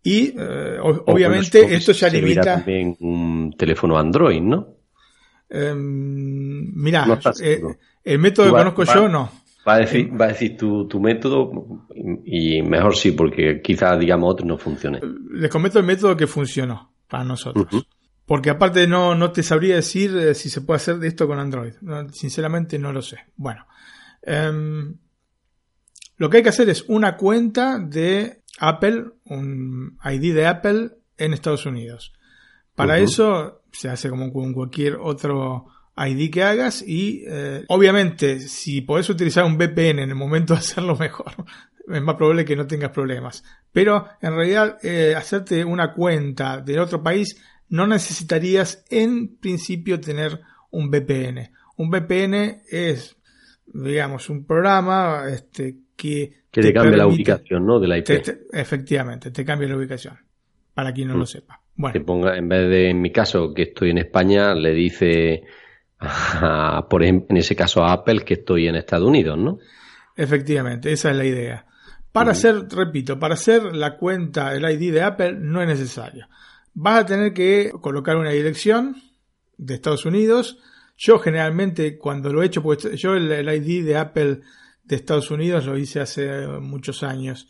[0.03, 2.57] Y eh, obviamente esto ya limita.
[2.57, 4.80] también un teléfono Android, ¿no?
[5.53, 7.05] Em, mira,
[7.41, 7.61] eh,
[8.05, 9.29] el método que conozco yo no.
[9.67, 11.51] Va a decir, va a decir tu, tu método
[12.25, 14.99] y mejor sí, porque quizás, digamos, otro no funcione.
[15.33, 17.67] Les comento el método que funcionó para nosotros.
[18.25, 21.37] Porque aparte no, no te sabría decir eh, si se puede hacer de esto con
[21.37, 21.73] Android.
[22.13, 23.17] sinceramente no lo sé.
[23.35, 23.67] Bueno.
[24.23, 24.95] Em,
[26.15, 31.33] lo que hay que hacer es una cuenta de Apple, un ID de Apple en
[31.33, 32.13] Estados Unidos.
[32.73, 38.81] Para eso se hace como con cualquier otro ID que hagas y eh, obviamente si
[38.81, 41.33] podés utilizar un VPN en el momento de hacerlo mejor,
[41.87, 43.43] es más probable que no tengas problemas.
[43.71, 50.41] Pero en realidad eh, hacerte una cuenta de otro país no necesitarías en principio tener
[50.71, 51.51] un VPN.
[51.77, 53.17] Un VPN es,
[53.65, 56.41] digamos, un programa este, que...
[56.51, 57.79] Que te, cambia la ubicación, ¿no?
[57.79, 58.09] De la IP.
[58.51, 60.17] efectivamente, te cambia la ubicación,
[60.73, 61.27] para quien no lo mm.
[61.27, 61.60] sepa.
[61.81, 61.93] Bueno.
[61.93, 65.43] Te ponga, en vez de, en mi caso, que estoy en España, le dice
[66.89, 69.59] por ejemplo, en ese caso a Apple que estoy en Estados Unidos, ¿no?
[70.15, 71.65] Efectivamente, esa es la idea.
[72.11, 76.27] Para hacer, repito, para hacer la cuenta, el ID de Apple no es necesario.
[76.73, 78.95] Vas a tener que colocar una dirección
[79.57, 80.57] de Estados Unidos.
[80.97, 84.41] Yo generalmente cuando lo he hecho, pues yo el, ID de Apple
[84.83, 87.47] de Estados Unidos lo hice hace muchos años.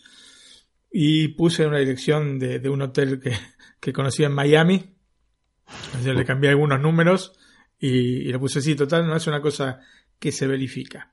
[0.94, 3.32] y puse una dirección de, un hotel que,
[3.82, 4.96] que conocí en Miami.
[6.04, 7.34] Le cambié algunos números
[7.78, 9.82] y, y, le puse así, total, no es una cosa
[10.20, 11.12] que se verifica.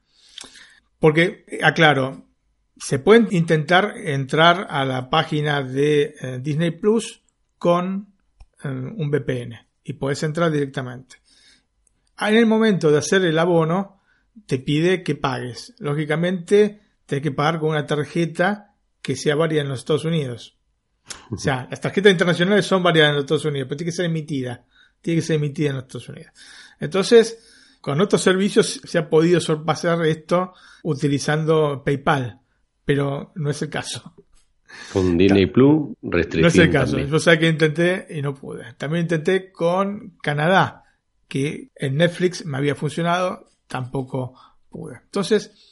[1.00, 2.28] Porque, aclaro,
[2.76, 7.22] se puede intentar entrar a la página de eh, Disney Plus
[7.58, 8.14] con
[8.62, 11.16] eh, un VPN y puedes entrar directamente.
[12.20, 14.00] En el momento de hacer el abono,
[14.46, 15.74] te pide que pagues.
[15.78, 20.57] Lógicamente, tienes que pagar con una tarjeta que sea válida en los Estados Unidos.
[21.30, 24.06] O sea, las tarjetas internacionales son válidas en los Estados Unidos, pero tiene que ser
[24.06, 24.64] emitida.
[25.00, 26.32] Tiene que ser emitida en los Estados Unidos.
[26.80, 27.38] Entonces,
[27.80, 32.40] con otros servicios se ha podido sorpasar esto utilizando PayPal,
[32.84, 34.14] pero no es el caso.
[34.92, 36.42] Con Disney Plus, restricción.
[36.42, 36.98] No es el caso.
[36.98, 38.74] Yo sé que intenté y no pude.
[38.74, 40.84] También intenté con Canadá,
[41.26, 44.34] que en Netflix me había funcionado, tampoco
[44.68, 45.00] pude.
[45.04, 45.67] Entonces,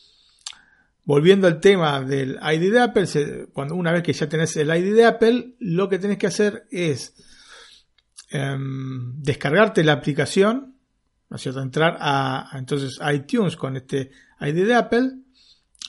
[1.06, 3.06] volviendo al tema del ID de Apple,
[3.52, 6.66] cuando una vez que ya tenés el ID de Apple, lo que tenés que hacer
[6.70, 7.14] es
[8.30, 10.76] em, descargarte la aplicación,
[11.30, 11.62] ¿no es cierto?
[11.62, 15.12] Entrar a, entonces iTunes con este ID de Apple.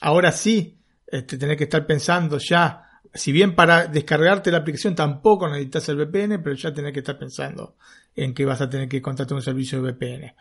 [0.00, 5.48] Ahora sí, este, tenés que estar pensando ya si bien para descargarte la aplicación tampoco
[5.48, 7.76] necesitas el VPN, pero ya tenés que estar pensando
[8.14, 10.34] en que vas a tener que contratar un servicio de VPN.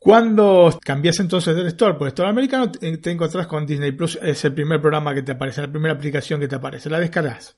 [0.00, 4.44] Cuando cambias entonces del store por el store americano, te encontrás con Disney Plus, es
[4.44, 7.56] el primer programa que te aparece, la primera aplicación que te aparece, la descargas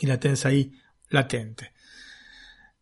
[0.00, 0.72] y la tenés ahí
[1.10, 1.72] latente.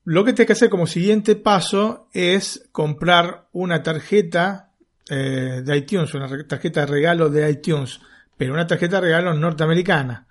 [0.05, 4.73] Lo que tienes que hacer como siguiente paso es comprar una tarjeta
[5.09, 8.01] eh, de iTunes, una tarjeta de regalo de iTunes
[8.43, 10.27] pero una tarjeta de regalo norteamericana.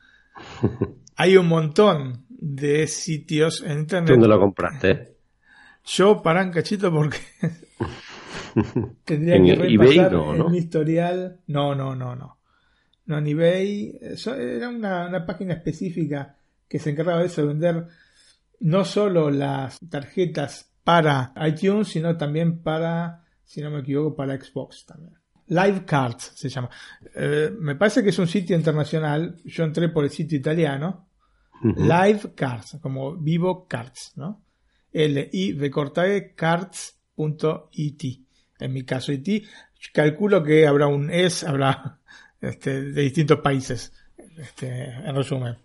[1.16, 4.10] Hay un montón de sitios en internet.
[4.10, 5.16] ¿Dónde lo compraste?
[5.86, 7.20] Yo para un cachito porque
[9.06, 11.40] tendría que repasar eBay, no, mi historial.
[11.48, 12.38] No, no, no, no.
[13.06, 17.88] No, en eBay era una, una página específica que se encargaba de eso, de vender
[18.62, 24.86] no solo las tarjetas para iTunes, sino también para, si no me equivoco, para Xbox
[24.86, 25.14] también.
[25.48, 26.70] Live Cards se llama.
[27.14, 29.36] Eh, me parece que es un sitio internacional.
[29.44, 31.08] Yo entré por el sitio italiano.
[31.64, 34.42] Live Cards, como vivo cards, ¿no?
[34.92, 36.34] L-I v e
[37.16, 38.04] cards.it.
[38.60, 39.46] En mi caso, IT.
[39.94, 42.00] Calculo que habrá un es, habrá
[42.42, 43.94] este, de distintos países.
[44.38, 45.58] Este, en resumen.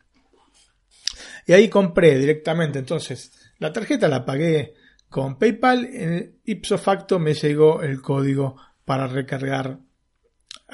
[1.46, 2.78] Y ahí compré directamente.
[2.78, 4.74] Entonces, la tarjeta la pagué
[5.08, 5.84] con PayPal.
[5.84, 9.78] En ipso facto me llegó el código para recargar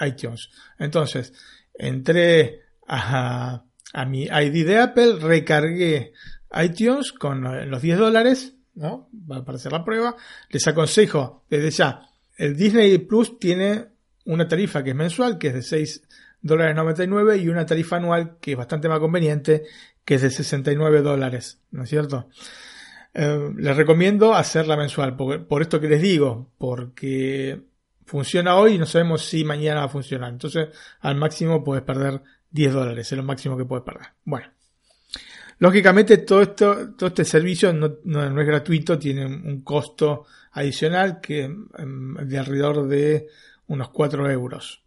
[0.00, 0.50] iTunes.
[0.78, 1.32] Entonces,
[1.74, 3.64] entré a,
[4.06, 6.12] mi ID de Apple, recargué
[6.54, 9.08] iTunes con los 10 dólares, ¿no?
[9.26, 10.16] Para hacer la prueba.
[10.50, 13.86] Les aconsejo desde ya, el Disney Plus tiene
[14.24, 16.02] una tarifa que es mensual, que es de 6
[16.40, 19.64] dólares 99 y una tarifa anual que es bastante más conveniente,
[20.04, 22.28] que es de 69 dólares, ¿no es cierto?
[23.14, 27.62] Eh, les recomiendo hacerla mensual, por esto que les digo, porque
[28.06, 30.30] funciona hoy y no sabemos si mañana va a funcionar.
[30.30, 30.68] Entonces,
[31.00, 34.08] al máximo puedes perder 10 dólares, es lo máximo que puedes perder.
[34.24, 34.46] Bueno.
[35.62, 42.14] Lógicamente, todo esto, todo este servicio no, es gratuito, tiene un costo adicional que em,
[42.16, 43.28] de alrededor de
[43.68, 44.82] unos 4 euros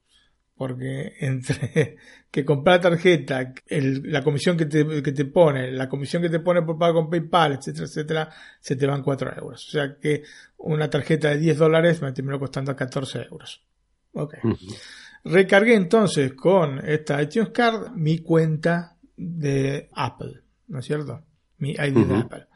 [0.57, 1.97] porque entre
[2.31, 6.61] que comprar tarjeta, la comisión que te, que te, pone, la comisión que te pone
[6.61, 9.67] por pago con PayPal, etcétera, etcétera, se te van 4 euros.
[9.67, 10.23] O sea que
[10.57, 13.63] una tarjeta de 10 dólares me terminó costando 14 euros.
[14.11, 14.35] Ok.
[15.23, 21.23] Recargué entonces con esta iTunes Card mi cuenta de Apple, ¿no es cierto?
[21.57, 22.47] Mi ID de Apple.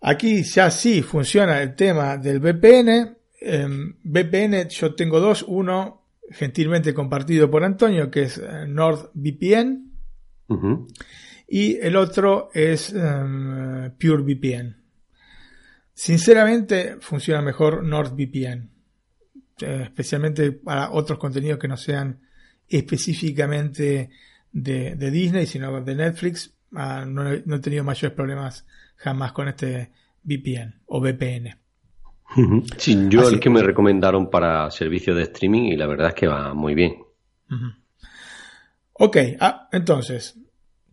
[0.00, 3.16] Aquí ya sí funciona el tema del VPN.
[4.04, 5.44] VPN yo tengo dos.
[5.46, 9.90] Uno gentilmente compartido por Antonio, que es eh, NordVPN.
[11.48, 14.76] Y el otro es em, PureVPN.
[15.94, 18.70] Sinceramente, funciona mejor NordVPN.
[19.60, 22.20] Eh, especialmente para otros contenidos que no sean
[22.68, 24.10] específicamente
[24.50, 26.54] de, Disney, sino de Netflix.
[26.74, 29.90] Ah, no, no he tenido mayores problemas jamás con este
[30.24, 31.56] VPN o VPN.
[32.78, 36.26] Sí, yo el que, me recomendaron para servicio de streaming y la verdad es que
[36.26, 36.96] va muy bien.
[38.94, 40.38] Ok, ah, entonces,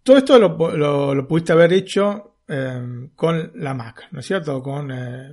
[0.03, 4.61] todo esto lo, pudiste haber hecho em, con la Mac, ¿no es cierto?
[4.61, 5.31] Con eh,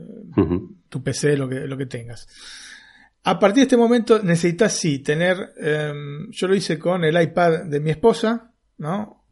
[0.88, 2.28] tu PC, lo que, lo que tengas.
[3.24, 7.64] A partir de este momento necesitas sí tener, em, yo lo hice con el iPad
[7.64, 9.25] de mi esposa, ¿no?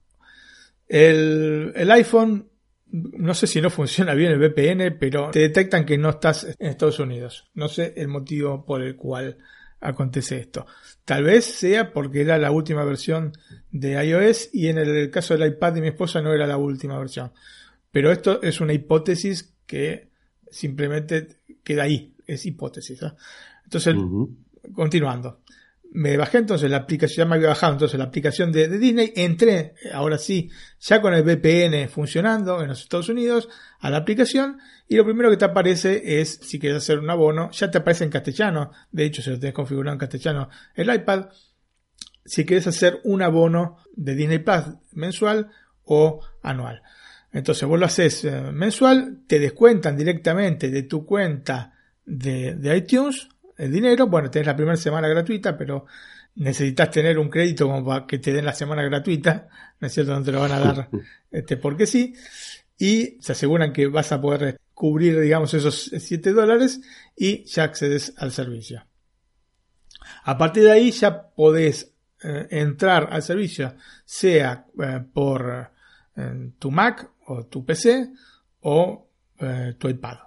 [0.96, 2.48] El, el iPhone
[2.94, 6.68] no sé si no funciona bien el VPN, pero te detectan que no estás en
[6.68, 7.50] Estados Unidos.
[7.54, 9.38] No sé el motivo por el cual
[9.80, 10.66] acontece esto.
[11.04, 13.32] Tal vez sea porque era la última versión
[13.72, 16.96] de iOS y en el caso del iPad de mi esposa no era la última
[16.96, 17.32] versión.
[17.90, 20.10] Pero esto es una hipótesis que
[20.48, 23.00] simplemente queda ahí, es hipótesis.
[23.64, 23.96] Entonces,
[24.72, 25.40] continuando.
[25.92, 29.74] Me bajé entonces la aplicación, ya me había bajado entonces la aplicación de, Disney, entré,
[29.92, 34.96] ahora sí, ya con el VPN funcionando en los Estados Unidos, a la aplicación, y
[34.96, 38.10] lo primero que te aparece es, si quieres hacer un abono, ya te aparece en
[38.10, 41.26] castellano, de hecho, si lo tienes configurado en castellano el iPad,
[42.24, 45.50] si quieres hacer un abono de Disney Plus mensual
[45.84, 46.82] o anual.
[47.32, 53.28] Entonces vos lo haces eh, mensual, te descuentan directamente de tu cuenta de, de iTunes
[53.56, 54.06] el dinero.
[54.06, 55.86] Bueno, tenés la primera semana gratuita, pero
[56.36, 59.48] necesitas tener un crédito como para que te den la semana gratuita,
[59.80, 60.12] ¿no es cierto?
[60.12, 60.88] No te lo van a dar
[61.30, 62.14] este, porque sí.
[62.78, 66.80] Y se aseguran que vas a poder cubrir, digamos, esos 7 dólares
[67.16, 68.84] y ya accedes al servicio.
[70.24, 75.70] A partir de ahí ya podés eh, entrar al servicio, sea eh, por
[76.16, 78.10] eh, tu Mac o tu PC
[78.60, 79.08] o
[79.78, 80.18] tu iPad.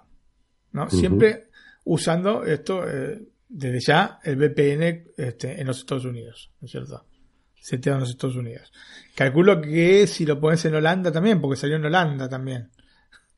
[0.72, 0.90] ¿no?
[0.90, 1.47] Siempre
[1.88, 7.06] usando esto eh, desde ya el VPN este, en los Estados Unidos, ¿no es cierto?
[7.54, 8.72] Seteado en los Estados Unidos.
[9.14, 12.70] Calculo que si lo pones en Holanda también, porque salió en Holanda también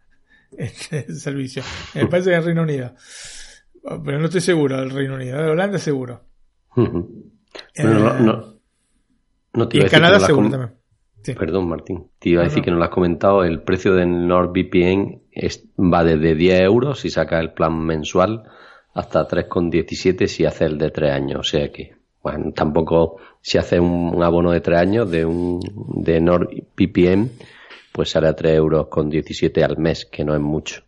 [0.59, 1.63] este servicio.
[1.95, 2.95] Me parece que en Reino Unido.
[3.83, 5.41] Pero no estoy seguro del Reino Unido.
[5.41, 6.25] De Holanda seguro.
[6.77, 7.09] no,
[7.75, 8.61] no,
[9.53, 10.80] no y en Canadá seguro también.
[11.23, 12.07] Perdón, Martín.
[12.19, 13.45] Te iba a decir que no lo has comentado.
[13.45, 18.45] El precio del NordVPN es, va desde 10 euros si saca el plan mensual
[18.95, 21.41] hasta 3,17 si hace el de 3 años.
[21.41, 25.61] O sea que, bueno, tampoco si hace un, abono de 3 años de un
[26.05, 27.31] de NordVPN,
[27.93, 30.83] pues sale a 3 euros con 17 al mes, que no es mucho.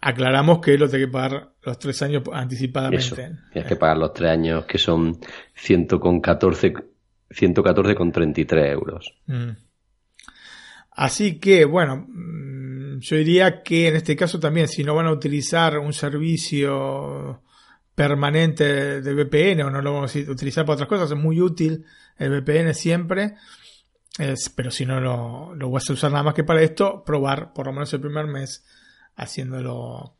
[0.00, 3.04] Aclaramos que lo tiene que pagar los 3 años anticipadamente.
[3.04, 5.18] Eso, tienes que pagar los 3 años que son
[5.54, 6.93] 114
[7.30, 9.14] 114,33 euros.
[9.26, 9.50] Mm.
[10.90, 15.12] Así que, bueno, mm, yo diría que en este caso también, si no van a
[15.12, 17.42] utilizar un servicio
[17.94, 21.84] permanente de VPN o no lo vamos a utilizar para otras cosas, es muy útil
[22.18, 23.34] el VPN siempre.
[24.54, 27.66] pero si no lo, lo vas a usar nada más que para esto, probar por
[27.66, 28.64] lo menos el primer mes
[29.16, 30.16] haciéndolo.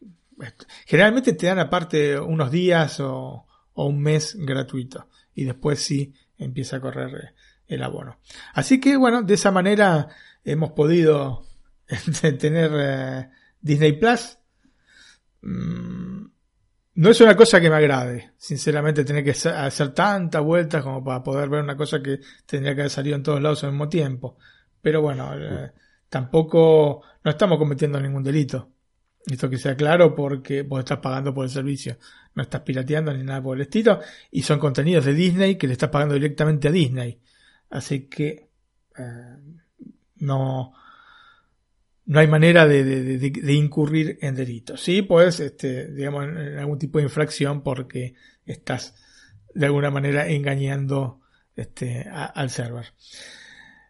[0.87, 6.77] Generalmente te dan aparte unos días o, o un mes gratuito y después sí empieza
[6.77, 7.35] a correr eh,
[7.67, 8.19] el abono.
[8.53, 10.09] Así que bueno, de esa manera
[10.45, 11.47] hemos podido
[12.39, 14.39] tener eh, Disney Plus.
[15.43, 16.27] Mm,
[16.97, 21.25] no es una cosa que me agrade, sinceramente, tener que hacer tantas vueltas como para
[21.25, 24.39] poder ver una cosa que tendría que haber salido en todos lados al mismo tiempo.
[24.81, 25.73] Pero bueno, eh,
[26.09, 28.74] tampoco no estamos cometiendo ningún delito.
[29.27, 31.97] Esto que sea claro porque vos estás pagando por el servicio,
[32.35, 35.73] no estás pirateando ni nada por el estilo, y son contenidos de Disney que le
[35.73, 37.21] estás pagando directamente a Disney.
[37.71, 38.51] Así que
[38.99, 39.37] eh,
[40.17, 40.75] no,
[42.07, 44.83] no hay manera de, incurrir en delitos.
[44.83, 48.95] Sí, pues, este, digamos, en algún tipo de infracción porque estás
[49.55, 51.21] de alguna manera engañando
[51.57, 52.93] este, al server.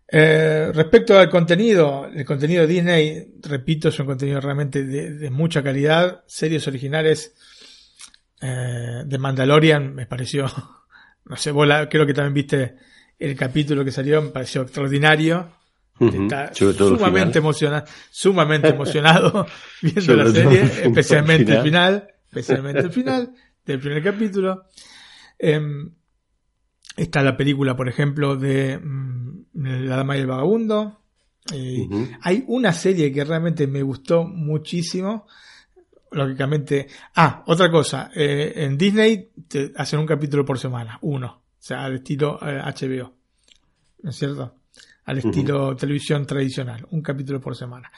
[0.06, 5.62] Eh, respecto al contenido, el contenido de Disney, repito, es un contenido realmente de, mucha
[5.62, 7.34] calidad, series originales
[8.40, 10.46] eh, de Mandalorian, me pareció,
[11.24, 12.76] no sé, vos creo que también viste
[13.18, 15.52] el capítulo que salió, me pareció extraordinario.
[16.00, 19.46] Está sumamente emocionado, sumamente emocionado
[19.80, 23.32] viendo la serie, especialmente el final, especialmente el final
[23.64, 24.64] del primer capítulo.
[25.38, 25.94] Em,
[26.96, 31.00] Está la película, por ejemplo, de mm, La Dama y el Vagabundo.
[31.52, 31.86] Eh,
[32.22, 35.26] hay una serie que realmente me gustó muchísimo.
[36.12, 36.86] Lógicamente.
[37.16, 38.10] Ah, otra cosa.
[38.14, 40.98] Eh, en Disney te hacen un capítulo por semana.
[41.02, 41.26] Uno.
[41.26, 42.92] O sea, al estilo HBO.
[42.92, 43.12] Eh,
[44.02, 44.54] ¿No es cierto?
[45.06, 46.86] Al estilo televisión tradicional.
[46.90, 47.90] Un capítulo por semana.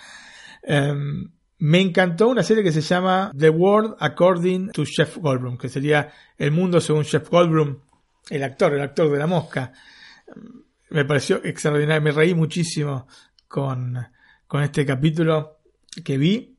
[0.62, 5.68] Em, me encantó una serie que se llama The World According to Chef Goldblum, que
[5.68, 7.78] sería El mundo según Chef Goldblum
[8.30, 9.72] el actor, el actor de la mosca.
[10.90, 13.06] Me pareció extraordinario, me reí muchísimo
[13.48, 13.98] con,
[14.46, 15.60] con este capítulo
[16.04, 16.56] que vi.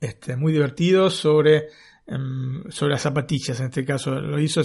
[0.00, 1.70] Este, muy divertido sobre,
[2.06, 4.20] em, sobre las zapatillas en este caso.
[4.20, 4.62] Lo hizo,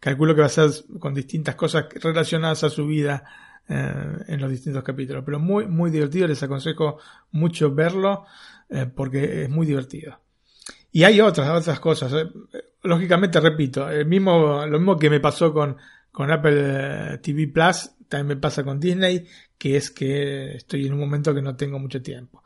[0.00, 3.24] calculo que va a ser con distintas cosas relacionadas a su vida
[3.68, 5.22] eh, en los distintos capítulos.
[5.24, 6.98] Pero muy, muy divertido, les aconsejo
[7.30, 8.26] mucho verlo
[8.68, 10.20] eh, porque es muy divertido.
[10.96, 12.10] Y hay otras, otras cosas.
[12.14, 12.26] Eh,
[12.84, 15.76] lógicamente, repito, el mismo, lo mismo que me pasó con,
[16.10, 19.26] con Apple eh, TV Plus, también me pasa con Disney,
[19.58, 22.42] que es que estoy en un momento que no tengo mucho tiempo.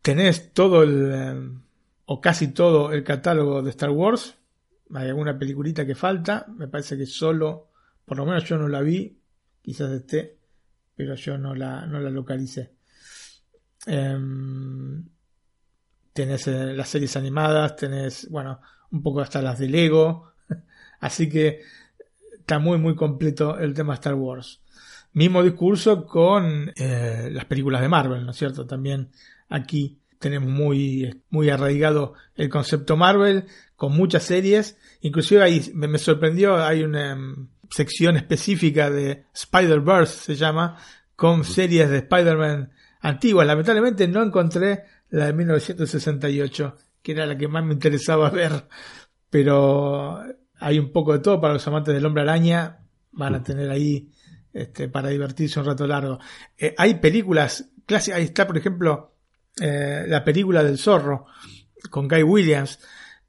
[0.00, 1.50] Tenés todo el, eh,
[2.04, 4.36] o casi todo el catálogo de Star Wars,
[4.94, 7.72] hay alguna peliculita que falta, me parece que solo,
[8.04, 9.18] por lo menos yo no la vi,
[9.60, 10.38] quizás esté,
[10.94, 12.74] pero yo no la, no la localicé.
[13.86, 15.04] Em,
[16.12, 18.60] tenés eh, las series animadas, tenés, bueno,
[18.90, 20.32] un poco hasta las de Lego,
[21.00, 21.60] así que
[22.38, 24.60] está muy, muy completo el tema Star Wars.
[25.14, 28.66] Mismo discurso con eh, las películas de Marvel, ¿no es cierto?
[28.66, 29.10] También
[29.48, 33.44] aquí tenemos muy, muy arraigado el concepto Marvel,
[33.76, 34.78] con muchas series.
[35.00, 40.78] Inclusive ahí me, sorprendió, hay una em, sección específica de Spider-Verse, se llama,
[41.16, 43.46] con series de Spider-Man antiguas.
[43.46, 48.66] Lamentablemente no encontré la de 1968, que era la que más me interesaba ver,
[49.30, 50.20] pero
[50.58, 52.80] hay un poco de todo para los amantes del hombre araña,
[53.12, 54.10] van a tener ahí
[54.52, 56.18] este, para divertirse un rato largo.
[56.56, 59.16] Eh, hay películas clásicas, ahí está por ejemplo
[59.60, 61.26] eh, la película del zorro
[61.90, 62.78] con Guy Williams,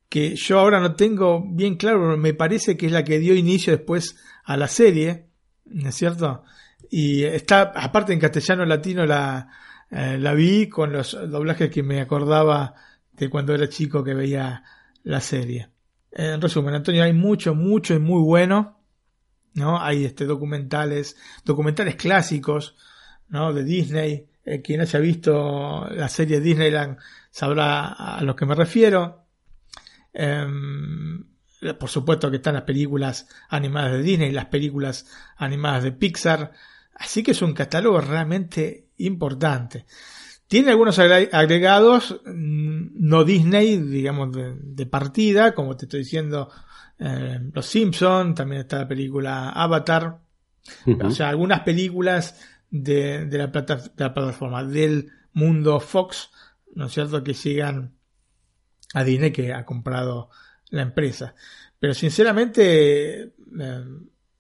[0.08, 3.36] que yo ahora no tengo bien claro, pero me parece que es la que dio
[3.36, 4.16] inicio después
[4.46, 5.28] a la serie,
[5.66, 6.44] ¿no es cierto?
[6.90, 9.50] Y está, aparte en castellano latino la,
[9.96, 12.74] eh, la vi con los doblajes que me acordaba
[13.12, 14.64] de cuando era chico que veía
[15.04, 15.70] la serie.
[16.12, 18.80] En resumen, Antonio, hay mucho, mucho y muy bueno,
[19.54, 19.80] ¿no?
[19.80, 21.16] Hay este, documentales,
[21.46, 22.76] documentales clásicos,
[23.30, 23.54] ¿no?
[23.54, 24.28] De Disney.
[24.46, 26.98] Eh, quien haya visto la serie Disneyland
[27.30, 29.28] sabrá a lo que me refiero.
[30.12, 31.24] Em,
[31.80, 35.06] por supuesto que están las películas animadas de Disney, las películas
[35.38, 36.52] animadas de Pixar.
[36.96, 39.86] Así que es un catálogo realmente importante.
[40.48, 46.50] Tiene algunos agregados mm, no Disney, digamos, de, partida, como te estoy diciendo,
[47.00, 50.20] eh, Los Simpson, también está la película Avatar,
[51.02, 52.40] o sea, algunas películas
[52.70, 53.52] de, la
[54.14, 56.30] plataforma, del mundo Fox,
[56.76, 57.98] ¿no es cierto?, que llegan
[58.94, 60.30] a Disney que ha comprado
[60.70, 61.36] la empresa.
[61.80, 63.86] Pero sinceramente, eh,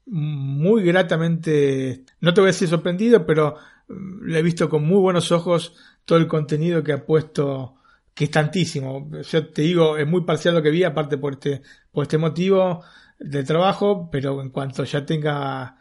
[0.06, 3.56] muy gratamente, no te voy a decir sorprendido, pero
[3.88, 5.76] mm, le he visto con muy buenos ojos
[6.06, 7.76] todo el contenido que ha puesto,
[8.14, 9.10] que es tantísimo.
[9.22, 12.84] Yo te digo, es muy parcial lo que vi, aparte por este, por este motivo
[13.20, 15.78] de trabajo, pero en cuanto ya tenga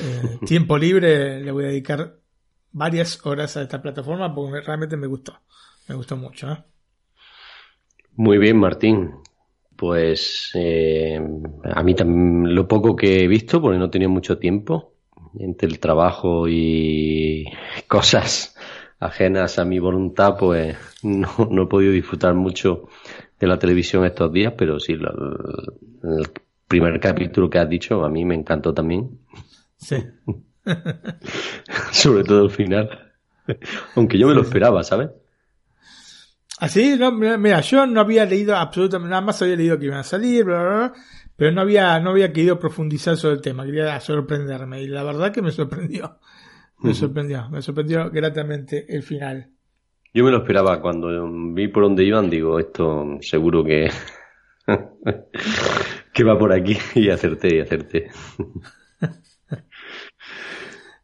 [0.00, 2.18] eh, tiempo libre, le voy a dedicar
[2.72, 5.40] varias horas a esta plataforma porque realmente me gustó.
[5.88, 6.50] Me gustó mucho.
[6.50, 6.64] ¿eh?
[8.16, 9.14] Muy bien, Martín.
[9.76, 11.20] Pues eh,
[11.64, 14.94] a mí también lo poco que he visto, porque no tenía mucho tiempo
[15.38, 17.44] entre el trabajo y
[17.88, 18.56] cosas
[19.00, 22.88] ajenas a mi voluntad, pues no, he podido disfrutar mucho
[23.38, 26.30] de la televisión estos días, pero sí, el
[26.68, 29.18] primer capítulo que has dicho a mí me encantó también.
[29.76, 29.96] Sí.
[31.92, 33.12] Sobre todo el final.
[33.94, 35.10] Aunque yo me lo esperaba, ¿sabes?
[36.58, 40.04] Así, no, mira, yo no había leído absolutamente nada más, había leído que iban a
[40.04, 40.46] salir,
[41.36, 45.32] pero no había, no había querido profundizar sobre el tema, quería sorprenderme y la verdad
[45.32, 46.18] que me sorprendió.
[46.78, 49.48] Me sorprendió, me sorprendió gratamente el final.
[50.12, 51.08] Yo me lo esperaba cuando
[51.54, 53.90] vi por dónde iban, digo, esto seguro que
[56.12, 58.10] que va por aquí y acerté y acerté.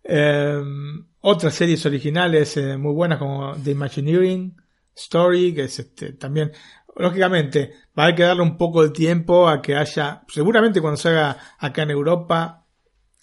[0.02, 4.56] Em, otras series originales eh, muy buenas como The Imagineering,
[4.94, 6.52] Story, que es este, también,
[6.96, 10.96] lógicamente, va a haber que darle un poco de tiempo a que haya, seguramente cuando
[10.96, 12.66] se haga acá en Europa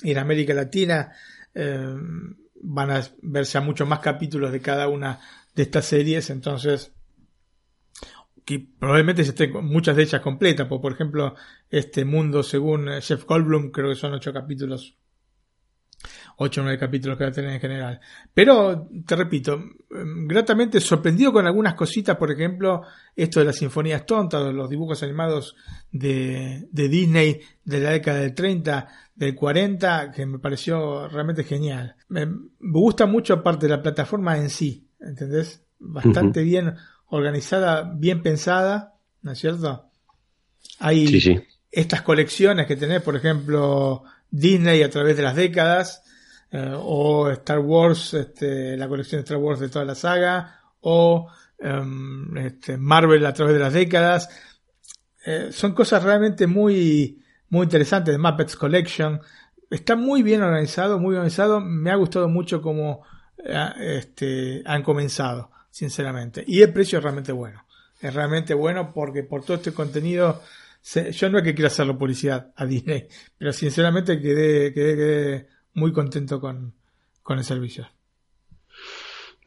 [0.02, 1.12] y en América Latina,
[1.54, 1.96] eh,
[2.62, 5.20] van a verse a muchos más capítulos de cada una
[5.56, 6.94] de estas series, entonces,
[8.46, 11.36] que probablemente se estén muchas de ellas completas, por, ejemplo,
[11.70, 14.98] este mundo según Jeff Goldblum, creo que son ocho capítulos
[16.40, 18.00] 8 o 9 capítulos que va a tener en general.
[18.34, 19.54] Pero, te repito,
[19.92, 22.84] em, gratamente sorprendido con algunas cositas, por ejemplo,
[23.16, 25.56] esto de las sinfonías tontas, de los dibujos animados
[25.92, 31.96] de, de Disney de la década del 30, del 40, que me pareció realmente genial.
[32.10, 32.28] Me,
[32.60, 35.64] gusta mucho aparte de la plataforma en sí, ¿entendés?
[35.80, 36.76] Bastante bien
[37.08, 39.90] organizada, bien pensada, ¿no es cierto?
[40.80, 46.04] Hay estas colecciones que tenés, por ejemplo, Disney a través de las décadas,
[46.52, 51.30] eh, o Star Wars, este, la colección de Star Wars de toda la saga, o
[51.60, 54.30] em, este, Marvel a través de las décadas.
[55.26, 58.18] Eh, son cosas realmente muy, muy interesantes.
[58.18, 59.20] Muppets Collection.
[59.70, 61.60] Está muy bien organizado, muy organizado.
[61.60, 63.04] Me ha gustado mucho cómo
[63.44, 66.44] eh, este, han comenzado, sinceramente.
[66.48, 67.66] Y el precio es realmente bueno.
[68.00, 70.42] Es realmente bueno porque por todo este contenido
[71.12, 75.94] yo no es que quiera hacerlo publicidad a Disney, pero sinceramente quedé, quedé, quedé muy
[75.94, 76.74] contento con,
[77.30, 77.88] el servicio.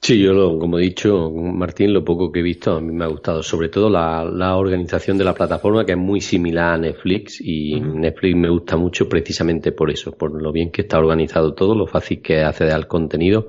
[0.01, 3.05] Sí, yo lo, como he dicho, Martín, lo poco que he visto a mí me
[3.05, 6.79] ha gustado, sobre todo la, la organización de la plataforma que es muy similar a
[6.79, 11.53] Netflix y Netflix me gusta mucho precisamente por eso, por lo bien que está organizado
[11.53, 13.49] todo, lo fácil que hace de al contenido,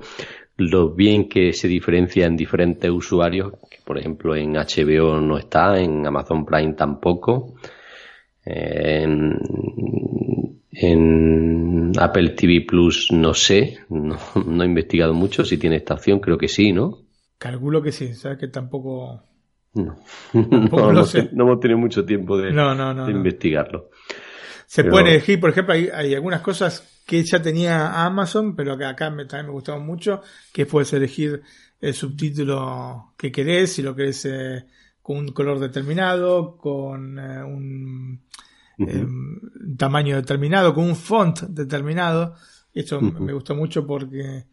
[0.56, 5.80] lo bien que se diferencia en diferentes usuarios, que por ejemplo en HBO no está,
[5.80, 7.54] en Amazon Prime tampoco,
[8.44, 9.38] en,
[10.70, 14.16] en Apple TV Plus no sé, no,
[14.62, 16.98] he investigado mucho si tiene esta opción, creo que sí, ¿no?
[17.38, 19.22] Calculo que sí, sabes que tampoco...
[19.74, 19.98] No,
[20.34, 22.50] no, hemos tenido mucho tiempo de,
[23.10, 23.90] investigarlo.
[24.66, 29.10] Se puede elegir, por ejemplo, hay, algunas cosas que ya tenía Amazon, pero que acá
[29.10, 30.22] me, también me gustaron mucho,
[30.52, 31.42] que puedes elegir
[31.80, 34.64] el subtítulo que querés, si lo querés eh,
[35.02, 38.22] con un color determinado, con eh, un
[38.78, 42.34] un tamaño determinado, con un font determinado.
[42.72, 44.44] Esto me gustó mucho porque,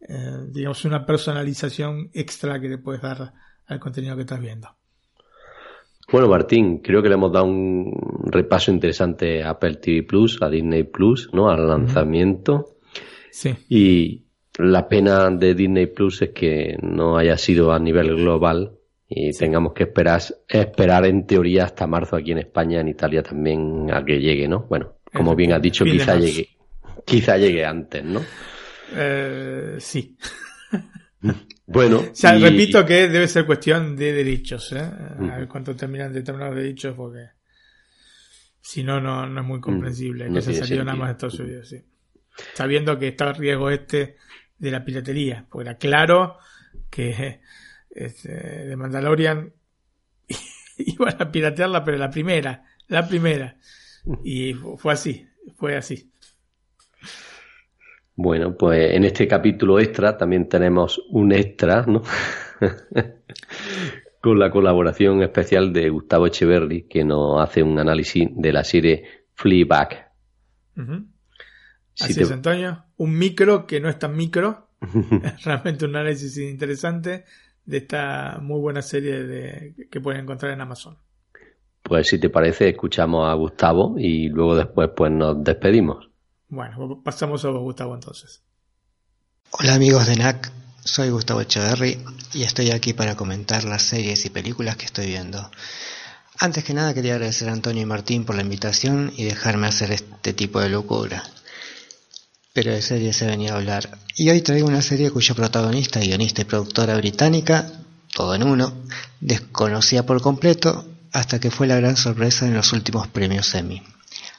[0.00, 3.32] eh, digamos, una personalización extra que le puedes dar
[3.66, 4.68] al contenido que estás viendo.
[6.10, 7.92] Bueno, Martín, creo que le hemos dado un
[8.26, 11.50] repaso interesante a Apple TV Plus, a Disney Plus, ¿no?
[11.50, 12.78] Al lanzamiento.
[13.30, 13.54] Sí.
[13.68, 14.24] Y
[14.58, 18.79] la pena de Disney Plus es que no haya sido a nivel global
[19.12, 23.90] y tengamos que esperar, esperar en teoría hasta marzo aquí en España, en Italia también
[23.92, 24.60] a que llegue, ¿no?
[24.68, 26.48] Bueno, como bien has dicho, quizá llegue,
[27.04, 28.22] quizá llegue antes, ¿no?
[28.94, 30.16] Eh, sí.
[31.66, 31.98] bueno.
[31.98, 34.78] O sea, repito que debe ser cuestión de derechos, ¿eh?
[34.78, 37.30] A ver cuánto terminan de terminar los derechos, porque
[38.60, 41.82] si no, no, es muy comprensible que se salido nada más de Estados Unidos, sí.
[42.54, 44.18] Sabiendo que está el riesgo este
[44.56, 46.38] de la piratería, porque era claro
[46.88, 47.40] que
[47.90, 48.32] este,
[48.66, 49.52] de Mandalorian
[50.78, 53.56] iban a piratearla, pero la primera, la primera.
[54.24, 55.26] Y fue así,
[55.56, 56.10] fue así.
[58.16, 62.02] Bueno, pues en este capítulo extra también tenemos un extra, ¿no?
[64.20, 69.04] Con la colaboración especial de Gustavo Echeverri, que nos hace un análisis de la serie
[69.34, 70.12] Fleabag.
[71.98, 72.84] Así es, Antonio.
[72.98, 74.68] Un micro que no es tan micro.
[75.44, 77.24] realmente un análisis interesante
[77.64, 80.98] de esta muy buena serie de, que pueden encontrar en Amazon.
[81.82, 86.08] Pues si te parece, escuchamos a Gustavo y luego después pues nos despedimos.
[86.48, 88.42] Bueno, pues pasamos a Gustavo entonces.
[89.52, 90.52] Hola amigos de NAC,
[90.84, 91.98] soy Gustavo Echeverry
[92.34, 95.50] y estoy aquí para comentar las series y películas que estoy viendo.
[96.38, 99.90] Antes que nada quería agradecer a Antonio y Martín por la invitación y dejarme hacer
[99.90, 101.22] este tipo de locura
[102.52, 103.98] pero de series se venía a hablar.
[104.16, 107.70] Y hoy traigo una serie cuyo protagonista, guionista y productora británica,
[108.14, 108.72] todo en uno,
[109.20, 113.82] desconocía por completo hasta que fue la gran sorpresa en los últimos premios Emmy.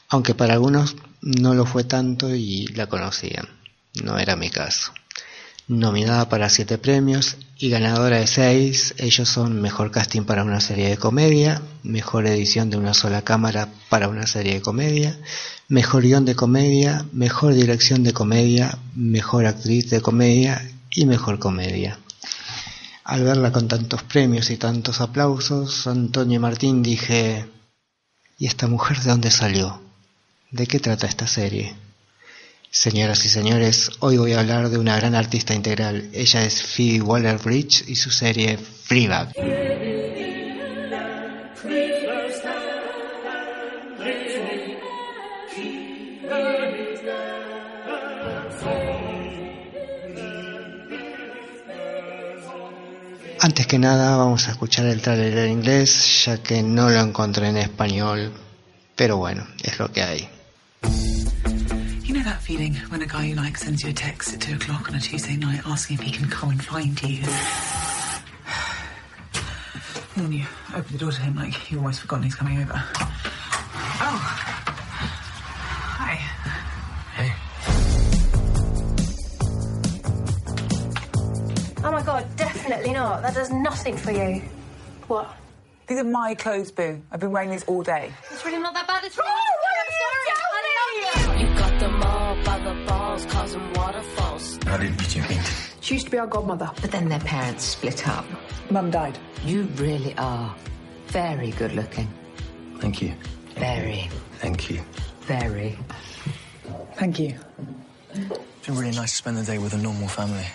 [0.10, 3.48] Aunque para algunos no lo fue tanto y la conocían.
[4.04, 4.94] No era mi caso.
[5.68, 10.90] Nominada para siete premios y ganadora de seis, ellos son Mejor Casting para una serie
[10.90, 15.18] de comedia, Mejor Edición de una sola cámara para una serie de comedia,
[15.68, 22.00] Mejor Guión de Comedia, Mejor Dirección de Comedia, Mejor Actriz de Comedia y Mejor Comedia.
[23.04, 27.46] Al verla con tantos premios y tantos aplausos, Antonio Martín dije,
[28.38, 29.82] ¿y esta mujer de dónde salió?
[30.50, 31.76] ¿De qué trata esta serie?
[32.74, 36.10] Señoras y señores, hoy voy a hablar de una gran artista integral.
[36.14, 39.34] Ella es Phoebe Waller-Bridge y su serie Fleabag.
[53.42, 57.50] Antes que nada vamos a escuchar el trailer en inglés, ya que no lo encontré
[57.50, 58.32] en español,
[58.96, 60.30] pero bueno, es lo que hay.
[62.24, 64.96] That feeling when a guy you like sends you a text at 2 o'clock on
[64.96, 67.24] a Tuesday night asking if he can come and find you?
[70.16, 70.46] And then you
[70.76, 72.74] open the door to him like you've almost forgotten he's coming over.
[72.74, 74.18] Oh.
[75.98, 76.16] Hi.
[77.16, 77.34] Hey.
[81.84, 83.22] Oh my god, definitely not.
[83.22, 84.42] That does nothing for you.
[85.08, 85.36] What?
[85.88, 87.02] These are my clothes, Boo.
[87.12, 88.12] I've been wearing these all day.
[88.32, 89.04] It's really not that bad.
[89.04, 89.62] It's really oh,
[94.72, 95.42] How did you two meet?
[95.82, 98.26] She used to be our godmother, but then their parents split up.
[98.70, 99.18] Mum died.
[99.44, 100.56] You really are
[101.08, 102.08] very good looking.
[102.78, 103.14] Thank you.
[103.56, 104.10] Very.
[104.38, 104.82] Thank you.
[105.22, 105.78] Very.
[106.96, 107.38] Thank you.
[108.14, 110.46] It's been really nice to spend the day with a normal family.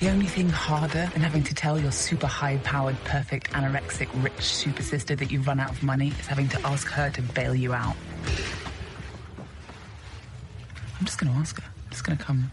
[0.00, 4.42] The only thing harder than having to tell your super high powered, perfect, anorexic, rich
[4.42, 7.54] super sister that you've run out of money is having to ask her to bail
[7.54, 7.96] you out.
[11.16, 11.70] I'm just going to ask her.
[11.90, 12.50] It's gonna come.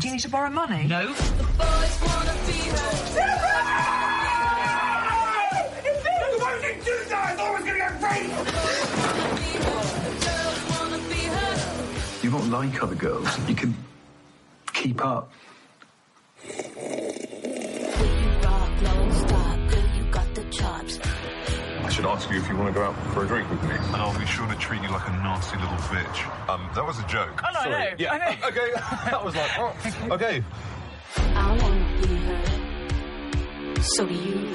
[0.00, 0.84] Do you need to borrow money?
[0.88, 1.14] No.
[12.20, 13.48] You're not like other girls.
[13.48, 13.76] You can
[14.72, 15.30] keep up.
[22.00, 23.74] Should ask you if you want to go out for a drink with me.
[23.74, 26.48] And I'll be sure to treat you like a nasty little bitch.
[26.48, 27.42] Um, that was a joke.
[27.44, 27.72] Oh, no, I Sorry.
[27.90, 28.12] know, Yeah.
[28.12, 28.36] I know.
[28.48, 28.72] Okay.
[29.10, 29.74] that was like, oh,
[30.12, 30.42] okay.
[31.16, 33.82] I wanna be her.
[33.82, 34.54] So do you.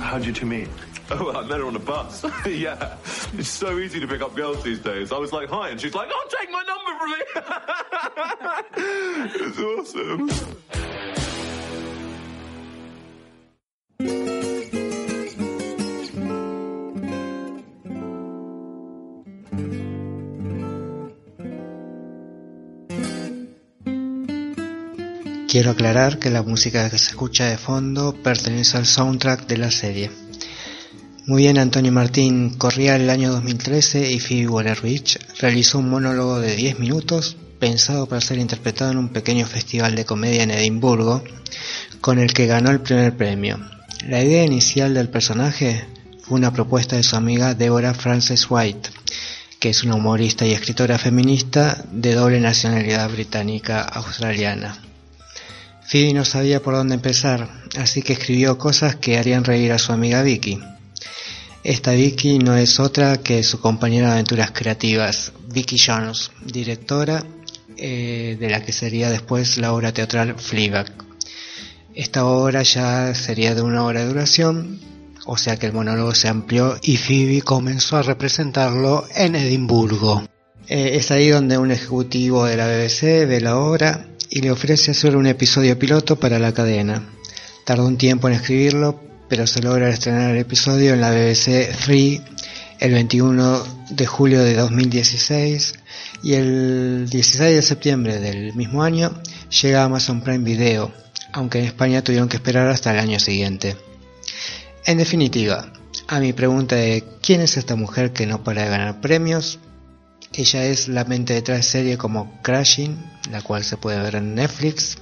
[0.00, 0.68] How'd you two meet?
[1.10, 2.24] Oh, I met her on a bus.
[2.46, 2.96] yeah.
[3.34, 5.12] It's so easy to pick up girls these days.
[5.12, 7.18] I was like, hi, and she's like, oh, take my number from me.
[9.46, 10.30] it's awesome.
[25.54, 29.70] Quiero aclarar que la música que se escucha de fondo pertenece al soundtrack de la
[29.70, 30.10] serie.
[31.26, 32.58] Muy bien, Antonio Martín.
[32.58, 38.20] Corría el año 2013 y Phoebe Waller-Bridge realizó un monólogo de 10 minutos pensado para
[38.20, 41.22] ser interpretado en un pequeño festival de comedia en Edimburgo,
[42.00, 43.60] con el que ganó el primer premio.
[44.08, 45.84] La idea inicial del personaje
[46.22, 48.90] fue una propuesta de su amiga Deborah Frances White,
[49.60, 54.80] que es una humorista y escritora feminista de doble nacionalidad británica-australiana.
[55.86, 59.92] Phoebe no sabía por dónde empezar, así que escribió cosas que harían reír a su
[59.92, 60.58] amiga Vicky.
[61.62, 67.24] Esta Vicky no es otra que su compañera de aventuras creativas, Vicky Jones, directora
[67.76, 70.92] eh, de la que sería después la obra teatral Fleabag.
[71.94, 74.80] Esta obra ya sería de una hora de duración,
[75.26, 80.22] o sea que el monólogo se amplió y Phoebe comenzó a representarlo en Edimburgo.
[80.66, 84.90] Eh, es ahí donde un ejecutivo de la BBC ve la obra y le ofrece
[84.90, 87.08] hacer un episodio piloto para la cadena.
[87.64, 92.20] Tardó un tiempo en escribirlo, pero se logra estrenar el episodio en la BBC 3
[92.80, 95.74] el 21 de julio de 2016
[96.24, 99.14] y el 16 de septiembre del mismo año
[99.62, 100.90] llega a Amazon Prime Video,
[101.32, 103.76] aunque en España tuvieron que esperar hasta el año siguiente.
[104.84, 105.72] En definitiva,
[106.08, 109.60] a mi pregunta de quién es esta mujer que no para de ganar premios,
[110.42, 112.96] ella es la mente detrás de series como Crashing,
[113.30, 114.96] la cual se puede ver en Netflix,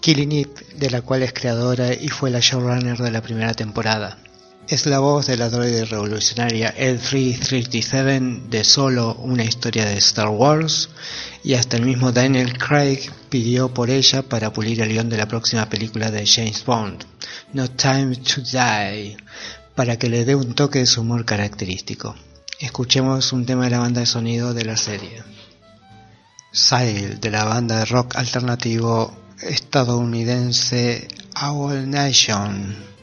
[0.00, 4.18] Killing It, de la cual es creadora y fue la showrunner de la primera temporada.
[4.68, 10.88] Es la voz de la droide revolucionaria L337 de solo una historia de Star Wars
[11.44, 15.28] y hasta el mismo Daniel Craig pidió por ella para pulir el guion de la
[15.28, 17.04] próxima película de James Bond,
[17.52, 19.16] No Time to Die,
[19.76, 22.16] para que le dé un toque de su humor característico.
[22.58, 25.22] Escuchemos un tema de la banda de sonido de la serie.
[26.52, 31.06] Sail, de la banda de rock alternativo estadounidense
[31.42, 32.95] Owl Nation.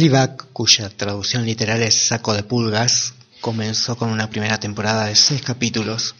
[0.00, 5.42] Fleabag, cuya traducción literal es saco de pulgas, comenzó con una primera temporada de seis
[5.42, 6.14] capítulos.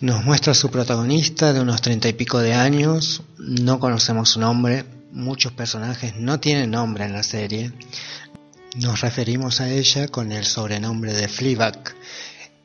[0.00, 4.40] Nos muestra a su protagonista de unos treinta y pico de años, no conocemos su
[4.40, 7.72] nombre, muchos personajes no tienen nombre en la serie.
[8.76, 11.94] Nos referimos a ella con el sobrenombre de Fleabag.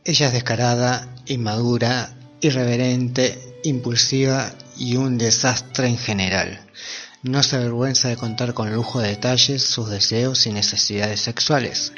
[0.06, 6.65] Ella es descarada, inmadura, irreverente, impulsiva y un desastre en general.
[7.28, 11.92] No se avergüenza de contar con lujo de detalles sus deseos y necesidades sexuales.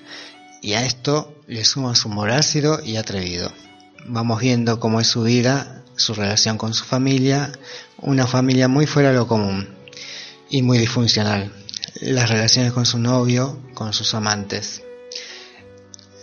[0.61, 3.51] Y a esto le suma su humor ácido y atrevido.
[4.05, 7.51] Vamos viendo cómo es su vida, su relación con su familia,
[7.97, 9.67] una familia muy fuera de lo común
[10.49, 11.51] y muy disfuncional.
[11.99, 14.81] Las relaciones con su novio, con sus amantes.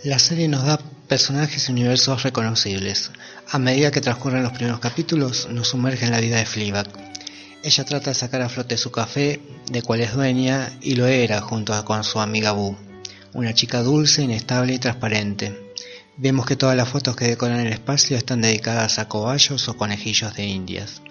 [0.03, 3.11] La serie nos da personajes y universos reconocibles.
[3.51, 7.04] A medida que transcurren los primeros capítulos, nos sumerge en la vida de Fleabag.
[7.65, 9.41] Ella trata de sacar a flote su café,
[9.71, 12.77] de cual es dueña, y lo era junto con su amiga Boo,
[13.33, 15.73] una chica dulce, inestable y transparente.
[16.15, 20.35] Vemos que todas las fotos que decoran el espacio están dedicadas a cobayos o conejillos
[20.35, 21.01] de indias.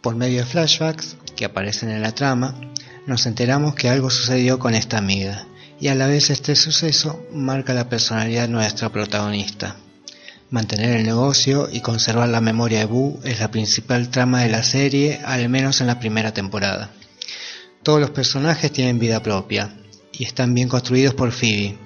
[0.00, 2.54] Por medio de flashbacks que aparecen en la trama,
[3.08, 5.48] nos enteramos que algo sucedió con esta amiga,
[5.80, 9.74] y a la vez este suceso marca la personalidad de nuestra protagonista.
[10.50, 14.62] Mantener el negocio y conservar la memoria de Boo es la principal trama de la
[14.62, 16.90] serie, al menos en la primera temporada.
[17.82, 19.76] Todos los personajes tienen vida propia
[20.10, 21.76] y están bien construidos por Phoebe.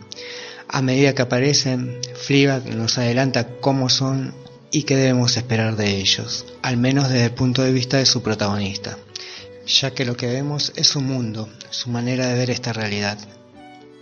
[0.68, 4.32] A medida que aparecen, Fleabag nos adelanta cómo son
[4.70, 8.22] y qué debemos esperar de ellos, al menos desde el punto de vista de su
[8.22, 8.96] protagonista,
[9.66, 13.18] ya que lo que vemos es su mundo, su manera de ver esta realidad.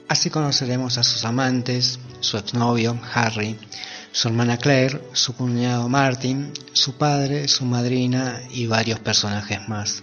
[0.07, 3.57] Así conoceremos a sus amantes, su exnovio, Harry,
[4.13, 10.03] su hermana Claire, su cuñado Martin, su padre, su madrina y varios personajes más.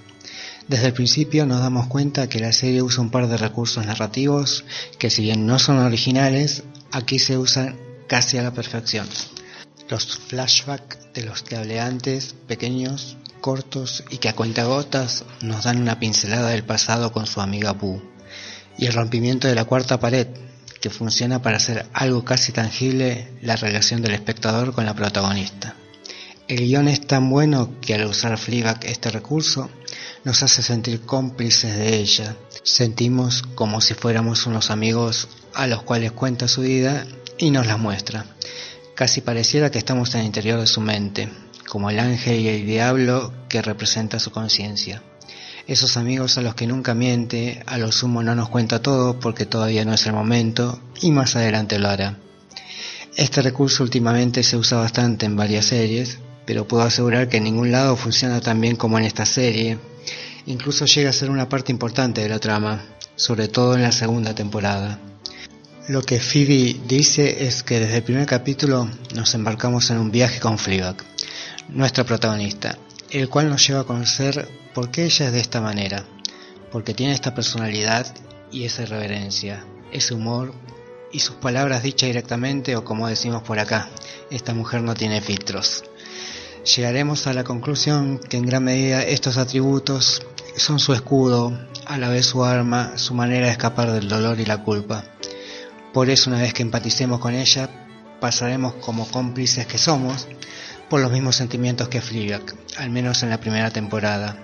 [0.67, 4.65] Desde el principio nos damos cuenta que la serie usa un par de recursos narrativos
[4.99, 9.07] que si bien no son originales, aquí se usan casi a la perfección.
[9.89, 15.81] Los flashbacks de los que hablé antes, pequeños, cortos y que a cuentagotas nos dan
[15.81, 18.01] una pincelada del pasado con su amiga Boo.
[18.77, 20.27] Y el rompimiento de la cuarta pared,
[20.79, 25.75] que funciona para hacer algo casi tangible la relación del espectador con la protagonista.
[26.47, 29.69] El guion es tan bueno que al usar Fleabag este recurso
[30.23, 32.35] nos hace sentir cómplices de ella.
[32.63, 37.05] Sentimos como si fuéramos unos amigos a los cuales cuenta su vida
[37.37, 38.25] y nos la muestra.
[38.95, 41.29] Casi pareciera que estamos en el interior de su mente,
[41.67, 45.03] como el ángel y el diablo que representa su conciencia
[45.67, 49.45] esos amigos a los que nunca miente, a lo sumo no nos cuenta todo porque
[49.45, 52.17] todavía no es el momento y más adelante lo hará.
[53.17, 57.71] Este recurso últimamente se usa bastante en varias series, pero puedo asegurar que en ningún
[57.71, 59.77] lado funciona tan bien como en esta serie.
[60.45, 62.85] Incluso llega a ser una parte importante de la trama,
[63.17, 64.99] sobre todo en la segunda temporada.
[65.89, 70.39] Lo que Phoebe dice es que desde el primer capítulo nos embarcamos en un viaje
[70.39, 70.97] con Fleabag,
[71.69, 72.77] nuestra protagonista,
[73.11, 76.05] el cual nos lleva a conocer por qué ella es de esta manera,
[76.71, 78.07] porque tiene esta personalidad
[78.51, 80.53] y esa irreverencia, ese humor
[81.11, 83.89] y sus palabras dichas directamente o como decimos por acá,
[84.29, 85.83] esta mujer no tiene filtros.
[86.75, 90.23] Llegaremos a la conclusión que en gran medida estos atributos
[90.57, 94.45] son su escudo, a la vez su arma, su manera de escapar del dolor y
[94.45, 95.05] la culpa.
[95.93, 97.69] Por eso una vez que empaticemos con ella,
[98.19, 100.27] pasaremos como cómplices que somos
[100.89, 102.43] por los mismos sentimientos que Fleabag,
[102.77, 104.37] al menos en la primera temporada.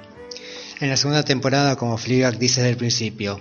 [0.80, 3.40] En la segunda temporada, como Fleabag dice desde el principio,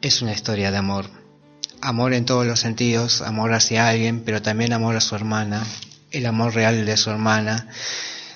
[0.00, 1.06] es una historia de amor.
[1.80, 5.64] Amor en todos los sentidos, amor hacia alguien, pero también amor a su hermana,
[6.10, 7.68] el amor real de su hermana,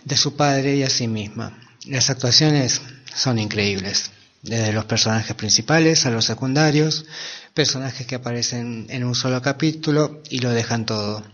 [0.04, 1.58] de su padre y a sí misma.
[1.86, 2.82] Las actuaciones
[3.14, 4.12] son increíbles,
[4.42, 7.06] desde los personajes principales a los secundarios,
[7.54, 11.24] personajes que aparecen en un solo capítulo y lo dejan todo.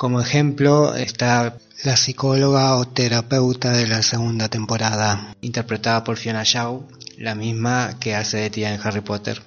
[0.00, 6.88] Como ejemplo está la psicóloga o terapeuta de la segunda temporada, interpretada por Fiona Shaw,
[7.18, 9.42] la misma que hace de tía en Harry Potter.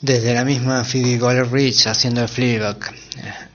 [0.00, 2.78] Desde la misma Phoebe Waller-Bridge haciendo de Fleabag,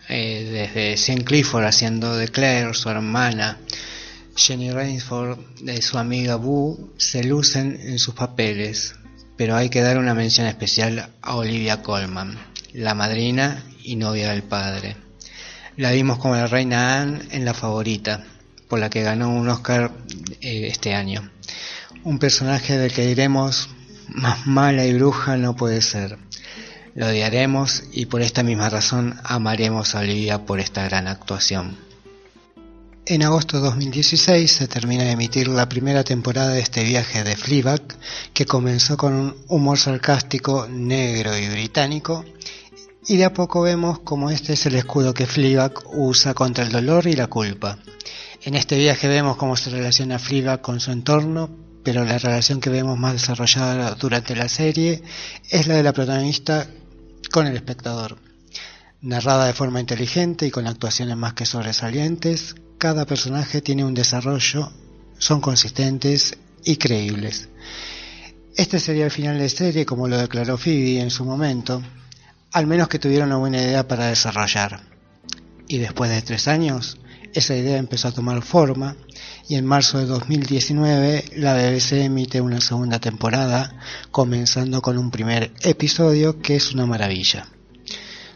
[0.08, 3.58] eh, desde Sean Clifford haciendo de Claire, su hermana,
[4.38, 8.96] Jenny Rainsford de su amiga Boo, se lucen en sus papeles,
[9.36, 12.40] pero hay que dar una mención especial a Olivia Colman,
[12.72, 15.09] la madrina y novia del padre.
[15.80, 18.26] La vimos como la reina Anne en La Favorita,
[18.68, 19.94] por la que ganó un Oscar
[20.42, 21.32] eh, este año.
[22.04, 23.70] Un personaje del que diremos,
[24.10, 26.18] más mala y bruja no puede ser.
[26.96, 31.78] Lo odiaremos y por esta misma razón amaremos a Olivia por esta gran actuación.
[33.06, 37.38] En agosto de 2016 se termina de emitir la primera temporada de este viaje de
[37.38, 37.84] Fleabag,
[38.34, 42.26] que comenzó con un humor sarcástico, negro y británico,
[43.10, 46.72] y de a poco vemos cómo este es el escudo que Fleabag usa contra el
[46.72, 47.80] dolor y la culpa.
[48.44, 51.50] En este viaje vemos cómo se relaciona Fleabag con su entorno,
[51.84, 55.02] pero la relación que vemos más desarrollada durante la serie
[55.50, 56.68] es la de la protagonista
[57.32, 58.20] con el espectador.
[59.02, 64.72] Narrada de forma inteligente y con actuaciones más que sobresalientes, cada personaje tiene un desarrollo,
[65.18, 67.50] son consistentes y creíbles.
[68.56, 71.82] Este sería el final de serie, como lo declaró Phoebe en su momento,
[72.52, 74.82] al menos que tuviera una buena idea para desarrollar.
[75.68, 76.98] Y después de tres años,
[77.34, 78.96] esa idea empezó a tomar forma
[79.48, 83.76] y en marzo de 2019 la BBC emite una segunda temporada,
[84.12, 87.48] comenzando con un primer episodio que es una maravilla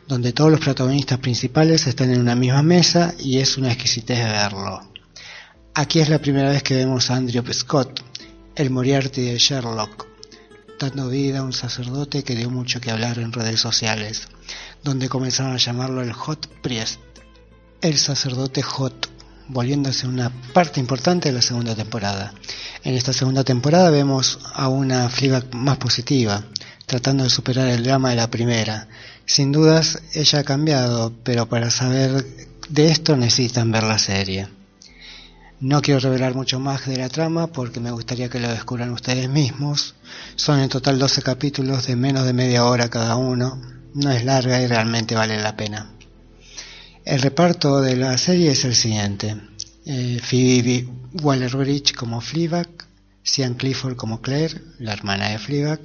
[0.07, 4.82] donde todos los protagonistas principales están en una misma mesa y es una exquisitez verlo.
[5.74, 8.01] Aquí es la primera vez que vemos a Andrew Scott,
[8.55, 10.12] el Moriarty de Sherlock,
[10.84, 14.27] dando vida a un sacerdote que dio mucho que hablar en redes sociales,
[14.84, 16.99] donde comenzaron a llamarlo el Hot Priest,
[17.81, 19.09] el sacerdote Hot,
[19.47, 22.34] volviéndose una parte importante de la segunda temporada.
[22.84, 26.43] En esta segunda temporada vemos a una Fleabag más positiva,
[26.86, 28.89] tratando de superar el drama de la primera.
[29.25, 32.25] Sin dudas, ella ha cambiado, pero para saber
[32.67, 34.49] de esto necesitan ver la serie.
[35.60, 39.30] No quiero revelar mucho más de la trama porque me gustaría que lo descubran ustedes
[39.30, 39.95] mismos.
[40.36, 43.62] Son en total 12 capítulos de menos de media hora cada uno.
[43.93, 45.91] No es larga y realmente vale la pena.
[47.06, 49.36] El reparto de la serie es el siguiente.
[49.86, 50.88] Eh, Phoebe
[51.22, 52.70] Waller-Bridge como Fleabag,
[53.22, 55.82] Sian Clifford como Claire, la hermana de Fleabag,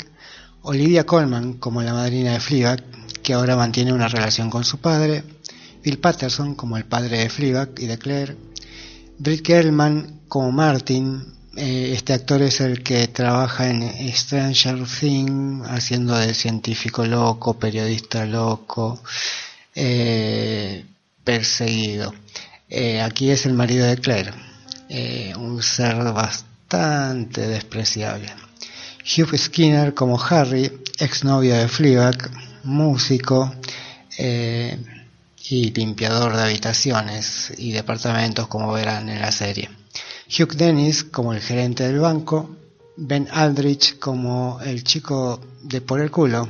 [0.63, 2.85] Olivia Colman como la madrina de Fleabag,
[3.23, 5.25] que ahora mantiene una relación con su padre,
[5.83, 8.37] Bill Patterson como el padre de Fleabag y de Claire,
[9.21, 13.83] Britt Kerlman como Martin, eh, este actor es el que trabaja en
[14.15, 19.03] Stranger Things haciendo de científico loco, periodista loco,
[19.75, 20.85] eh,
[21.25, 22.15] perseguido.
[22.71, 24.33] Eh, aquí es el marido de Claire,
[25.37, 28.29] un ser bastante despreciable.
[29.03, 32.31] Hugh Skinner como Harry, exnovio de Fleabag,
[32.63, 33.53] músico
[35.51, 39.71] y limpiador de habitaciones y departamentos como verán en la serie.
[40.29, 42.57] Hugh Dennis como el gerente del banco,
[42.97, 46.49] Ben Aldrich como el chico de por el culo,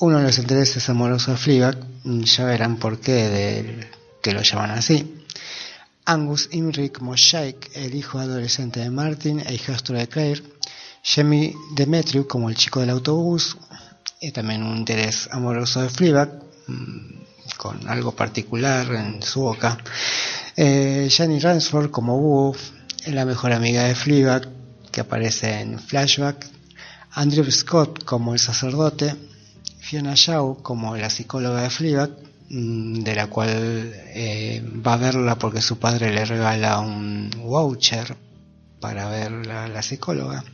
[0.00, 3.90] uno de los intereses amorosos de Fleabag, ya verán por qué de
[4.22, 5.24] que lo llaman así.
[6.04, 10.42] Angus Imrie como el hijo adolescente de Martin e hijastro de Claire,
[11.02, 13.56] Jamie Demetriou como el chico del autobús,
[14.20, 17.13] y también un interés amoroso de Fleabag, mm,
[17.56, 19.78] con algo particular en su boca.
[20.56, 22.70] Eh, Jenny Ransford como Wolf,
[23.06, 24.48] la mejor amiga de Fleabag,
[24.90, 26.46] que aparece en Flashback.
[27.12, 29.14] Andrew Scott como el sacerdote.
[29.80, 32.10] Fiona Shaw como la psicóloga de Fleabag,
[32.48, 38.16] mm, de la cual eh, va a verla porque su padre le regala un voucher
[38.80, 40.44] para ver a la psicóloga.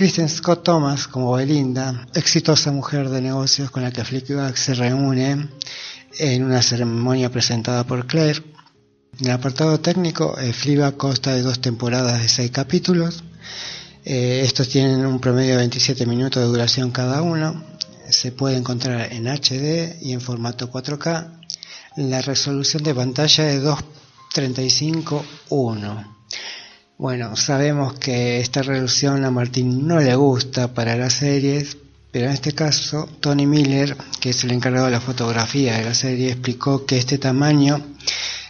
[0.00, 5.50] Kristen Scott Thomas como Belinda, exitosa mujer de negocios con la que Fleabag se reúne
[6.18, 8.42] en una ceremonia presentada por Claire.
[9.18, 13.22] En el apartado técnico, eh, Fleabag consta de dos temporadas de seis capítulos.
[14.02, 17.62] Eh, estos tienen un promedio de 27 minutos de duración cada uno.
[18.08, 21.42] Se puede encontrar en HD y en formato 4K.
[21.96, 26.19] La resolución de pantalla es 235.1.
[27.00, 31.78] Bueno, sabemos que esta resolución a Martín no le gusta para las series,
[32.12, 35.94] pero en este caso Tony Miller, que es el encargado de la fotografía de la
[35.94, 37.82] serie, explicó que este tamaño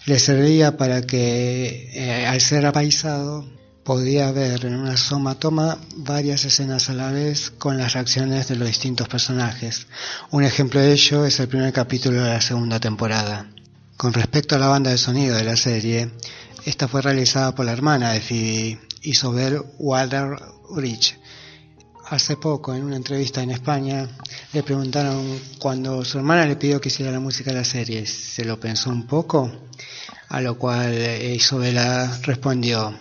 [0.07, 3.49] le servía para que eh, al ser apaisado
[3.85, 8.57] podía ver en una soma toma varias escenas a la vez con las reacciones de
[8.57, 9.87] los distintos personajes.
[10.33, 13.47] Un ejemplo de ello es el primer capítulo de la segunda temporada.
[13.97, 16.11] Con respecto a la banda de sonido de la serie,
[16.65, 21.19] esta fue realizada por la hermana de Phoebe, Isobel Waller-Bridge.
[22.09, 24.09] Hace poco, en una entrevista en España,
[24.53, 28.45] le preguntaron cuando su hermana le pidió que hiciera la música de la serie, ¿se
[28.45, 29.51] lo pensó un poco?
[30.29, 30.95] A lo cual
[31.35, 31.79] Isobel
[32.23, 32.99] respondió,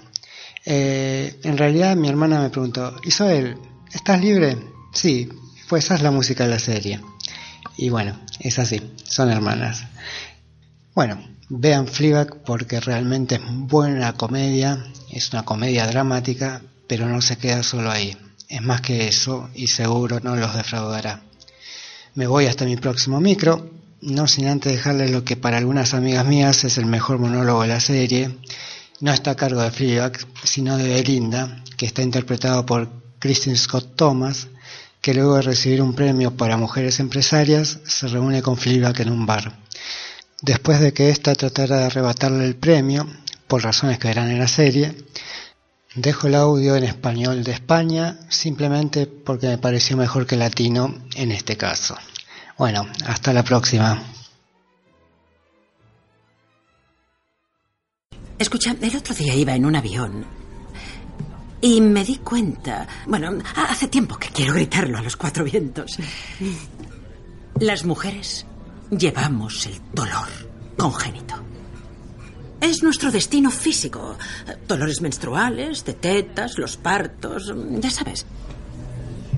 [0.66, 3.58] eh, en realidad mi hermana me preguntó, Isabel,
[3.92, 4.58] ¿estás libre?
[4.94, 5.30] Sí,
[5.68, 7.00] pues esa es la música de la serie.
[7.78, 9.86] Y bueno, es así, son hermanas.
[10.94, 11.20] Bueno,
[11.52, 17.64] Vean Fleabag porque realmente es buena comedia, es una comedia dramática, pero no se queda
[17.64, 18.16] solo ahí.
[18.48, 21.24] Es más que eso y seguro no los defraudará.
[22.14, 23.68] Me voy hasta mi próximo micro.
[24.02, 27.70] no sin antes dejarles lo que para algunas amigas mías es el mejor monólogo de
[27.70, 28.38] la serie.
[29.00, 33.96] No está a cargo de Fleabag, sino de Belinda, que está interpretado por Kristen Scott
[33.96, 34.50] Thomas,
[35.02, 39.26] que luego de recibir un premio para mujeres empresarias se reúne con Fleabag en un
[39.26, 39.52] bar.
[40.42, 43.08] Después de que ésta tratara de arrebatarle el premio,
[43.48, 44.96] por razones que verán en la serie,
[45.96, 51.32] dejo el audio en español de España simplemente porque me pareció mejor que latino en
[51.32, 51.98] este caso.
[52.58, 54.02] Bueno, hasta la próxima.
[58.38, 60.26] Escucha, el otro día iba en un avión
[61.60, 65.98] y me di cuenta, bueno, hace tiempo que quiero gritarlo a los cuatro vientos.
[67.60, 68.46] Las mujeres
[68.92, 70.28] llevamos el dolor
[70.78, 71.36] congénito.
[72.62, 74.18] Es nuestro destino físico.
[74.68, 78.26] Dolores menstruales, de tetas, los partos, ya sabes.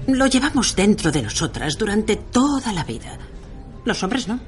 [0.08, 3.18] Lo llevamos dentro de nosotras durante toda la vida.
[3.86, 4.40] Los hombres no.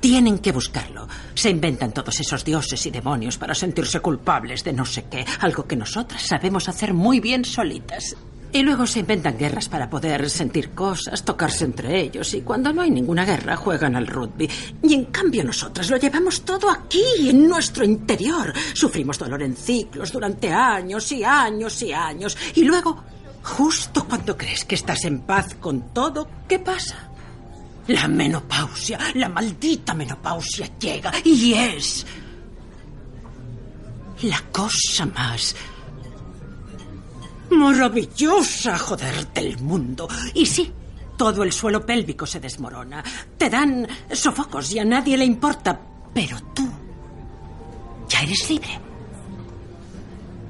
[0.00, 1.08] Tienen que buscarlo.
[1.34, 5.66] Se inventan todos esos dioses y demonios para sentirse culpables de no sé qué, algo
[5.66, 8.14] que nosotras sabemos hacer muy bien solitas.
[8.54, 12.82] Y luego se inventan guerras para poder sentir cosas, tocarse entre ellos, y cuando no
[12.82, 14.48] hay ninguna guerra juegan al rugby.
[14.80, 18.52] Y en cambio nosotras lo llevamos todo aquí, en nuestro interior.
[18.72, 22.38] Sufrimos dolor en ciclos durante años y años y años.
[22.54, 23.02] Y luego,
[23.42, 27.10] justo cuando crees que estás en paz con todo, ¿qué pasa?
[27.88, 32.06] La menopausia, la maldita menopausia llega y es
[34.22, 35.56] la cosa más
[37.58, 40.08] maravillosa, joder, del mundo.
[40.34, 40.72] Y sí,
[41.16, 43.02] todo el suelo pélvico se desmorona.
[43.38, 45.80] Te dan sofocos y a nadie le importa.
[46.12, 46.68] Pero tú
[48.08, 48.80] ya eres libre.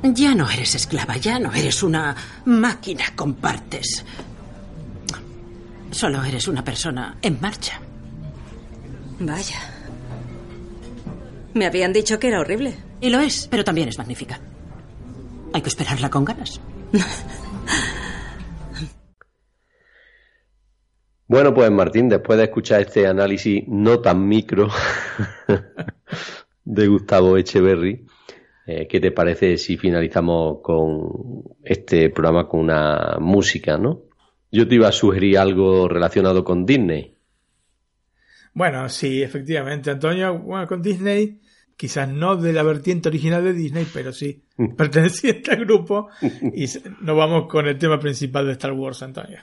[0.03, 4.05] Ya no eres esclava, ya no eres una máquina con partes.
[5.91, 7.81] Solo eres una persona en marcha.
[9.21, 9.61] Vaya.
[11.55, 12.77] Me habían dicho que era horrible.
[13.01, 14.41] Y lo es, pero también es magnífica.
[15.53, 16.61] Hay que esperarla con ganas.
[21.27, 24.69] Bueno, pues Martín, después de escuchar este análisis no tan micro
[26.65, 28.07] de Gustavo Echeverry,
[28.67, 34.03] eh, ¿qué te parece si finalizamos con este programa con una música, no?
[34.53, 37.17] Yo te iba a sugerir algo relacionado con Disney.
[38.53, 40.39] Bueno, sí, efectivamente, Antonio.
[40.39, 41.41] Bueno, con Disney,
[41.77, 44.45] quizás no de la vertiente original de Disney, pero sí
[44.77, 46.09] perteneciente al grupo.
[46.21, 46.67] Y
[47.01, 49.39] nos vamos con el tema principal de Star Wars, Antonio.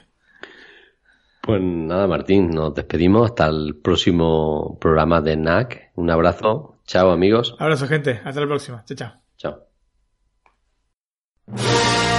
[1.42, 5.90] Pues nada, Martín, nos despedimos hasta el próximo programa de NAC.
[5.96, 6.78] Un abrazo.
[6.86, 7.56] Chao, amigos.
[7.58, 8.20] Abrazo, gente.
[8.24, 8.84] Hasta la próxima.
[8.84, 9.66] Chao, chao.
[11.48, 12.11] Chao.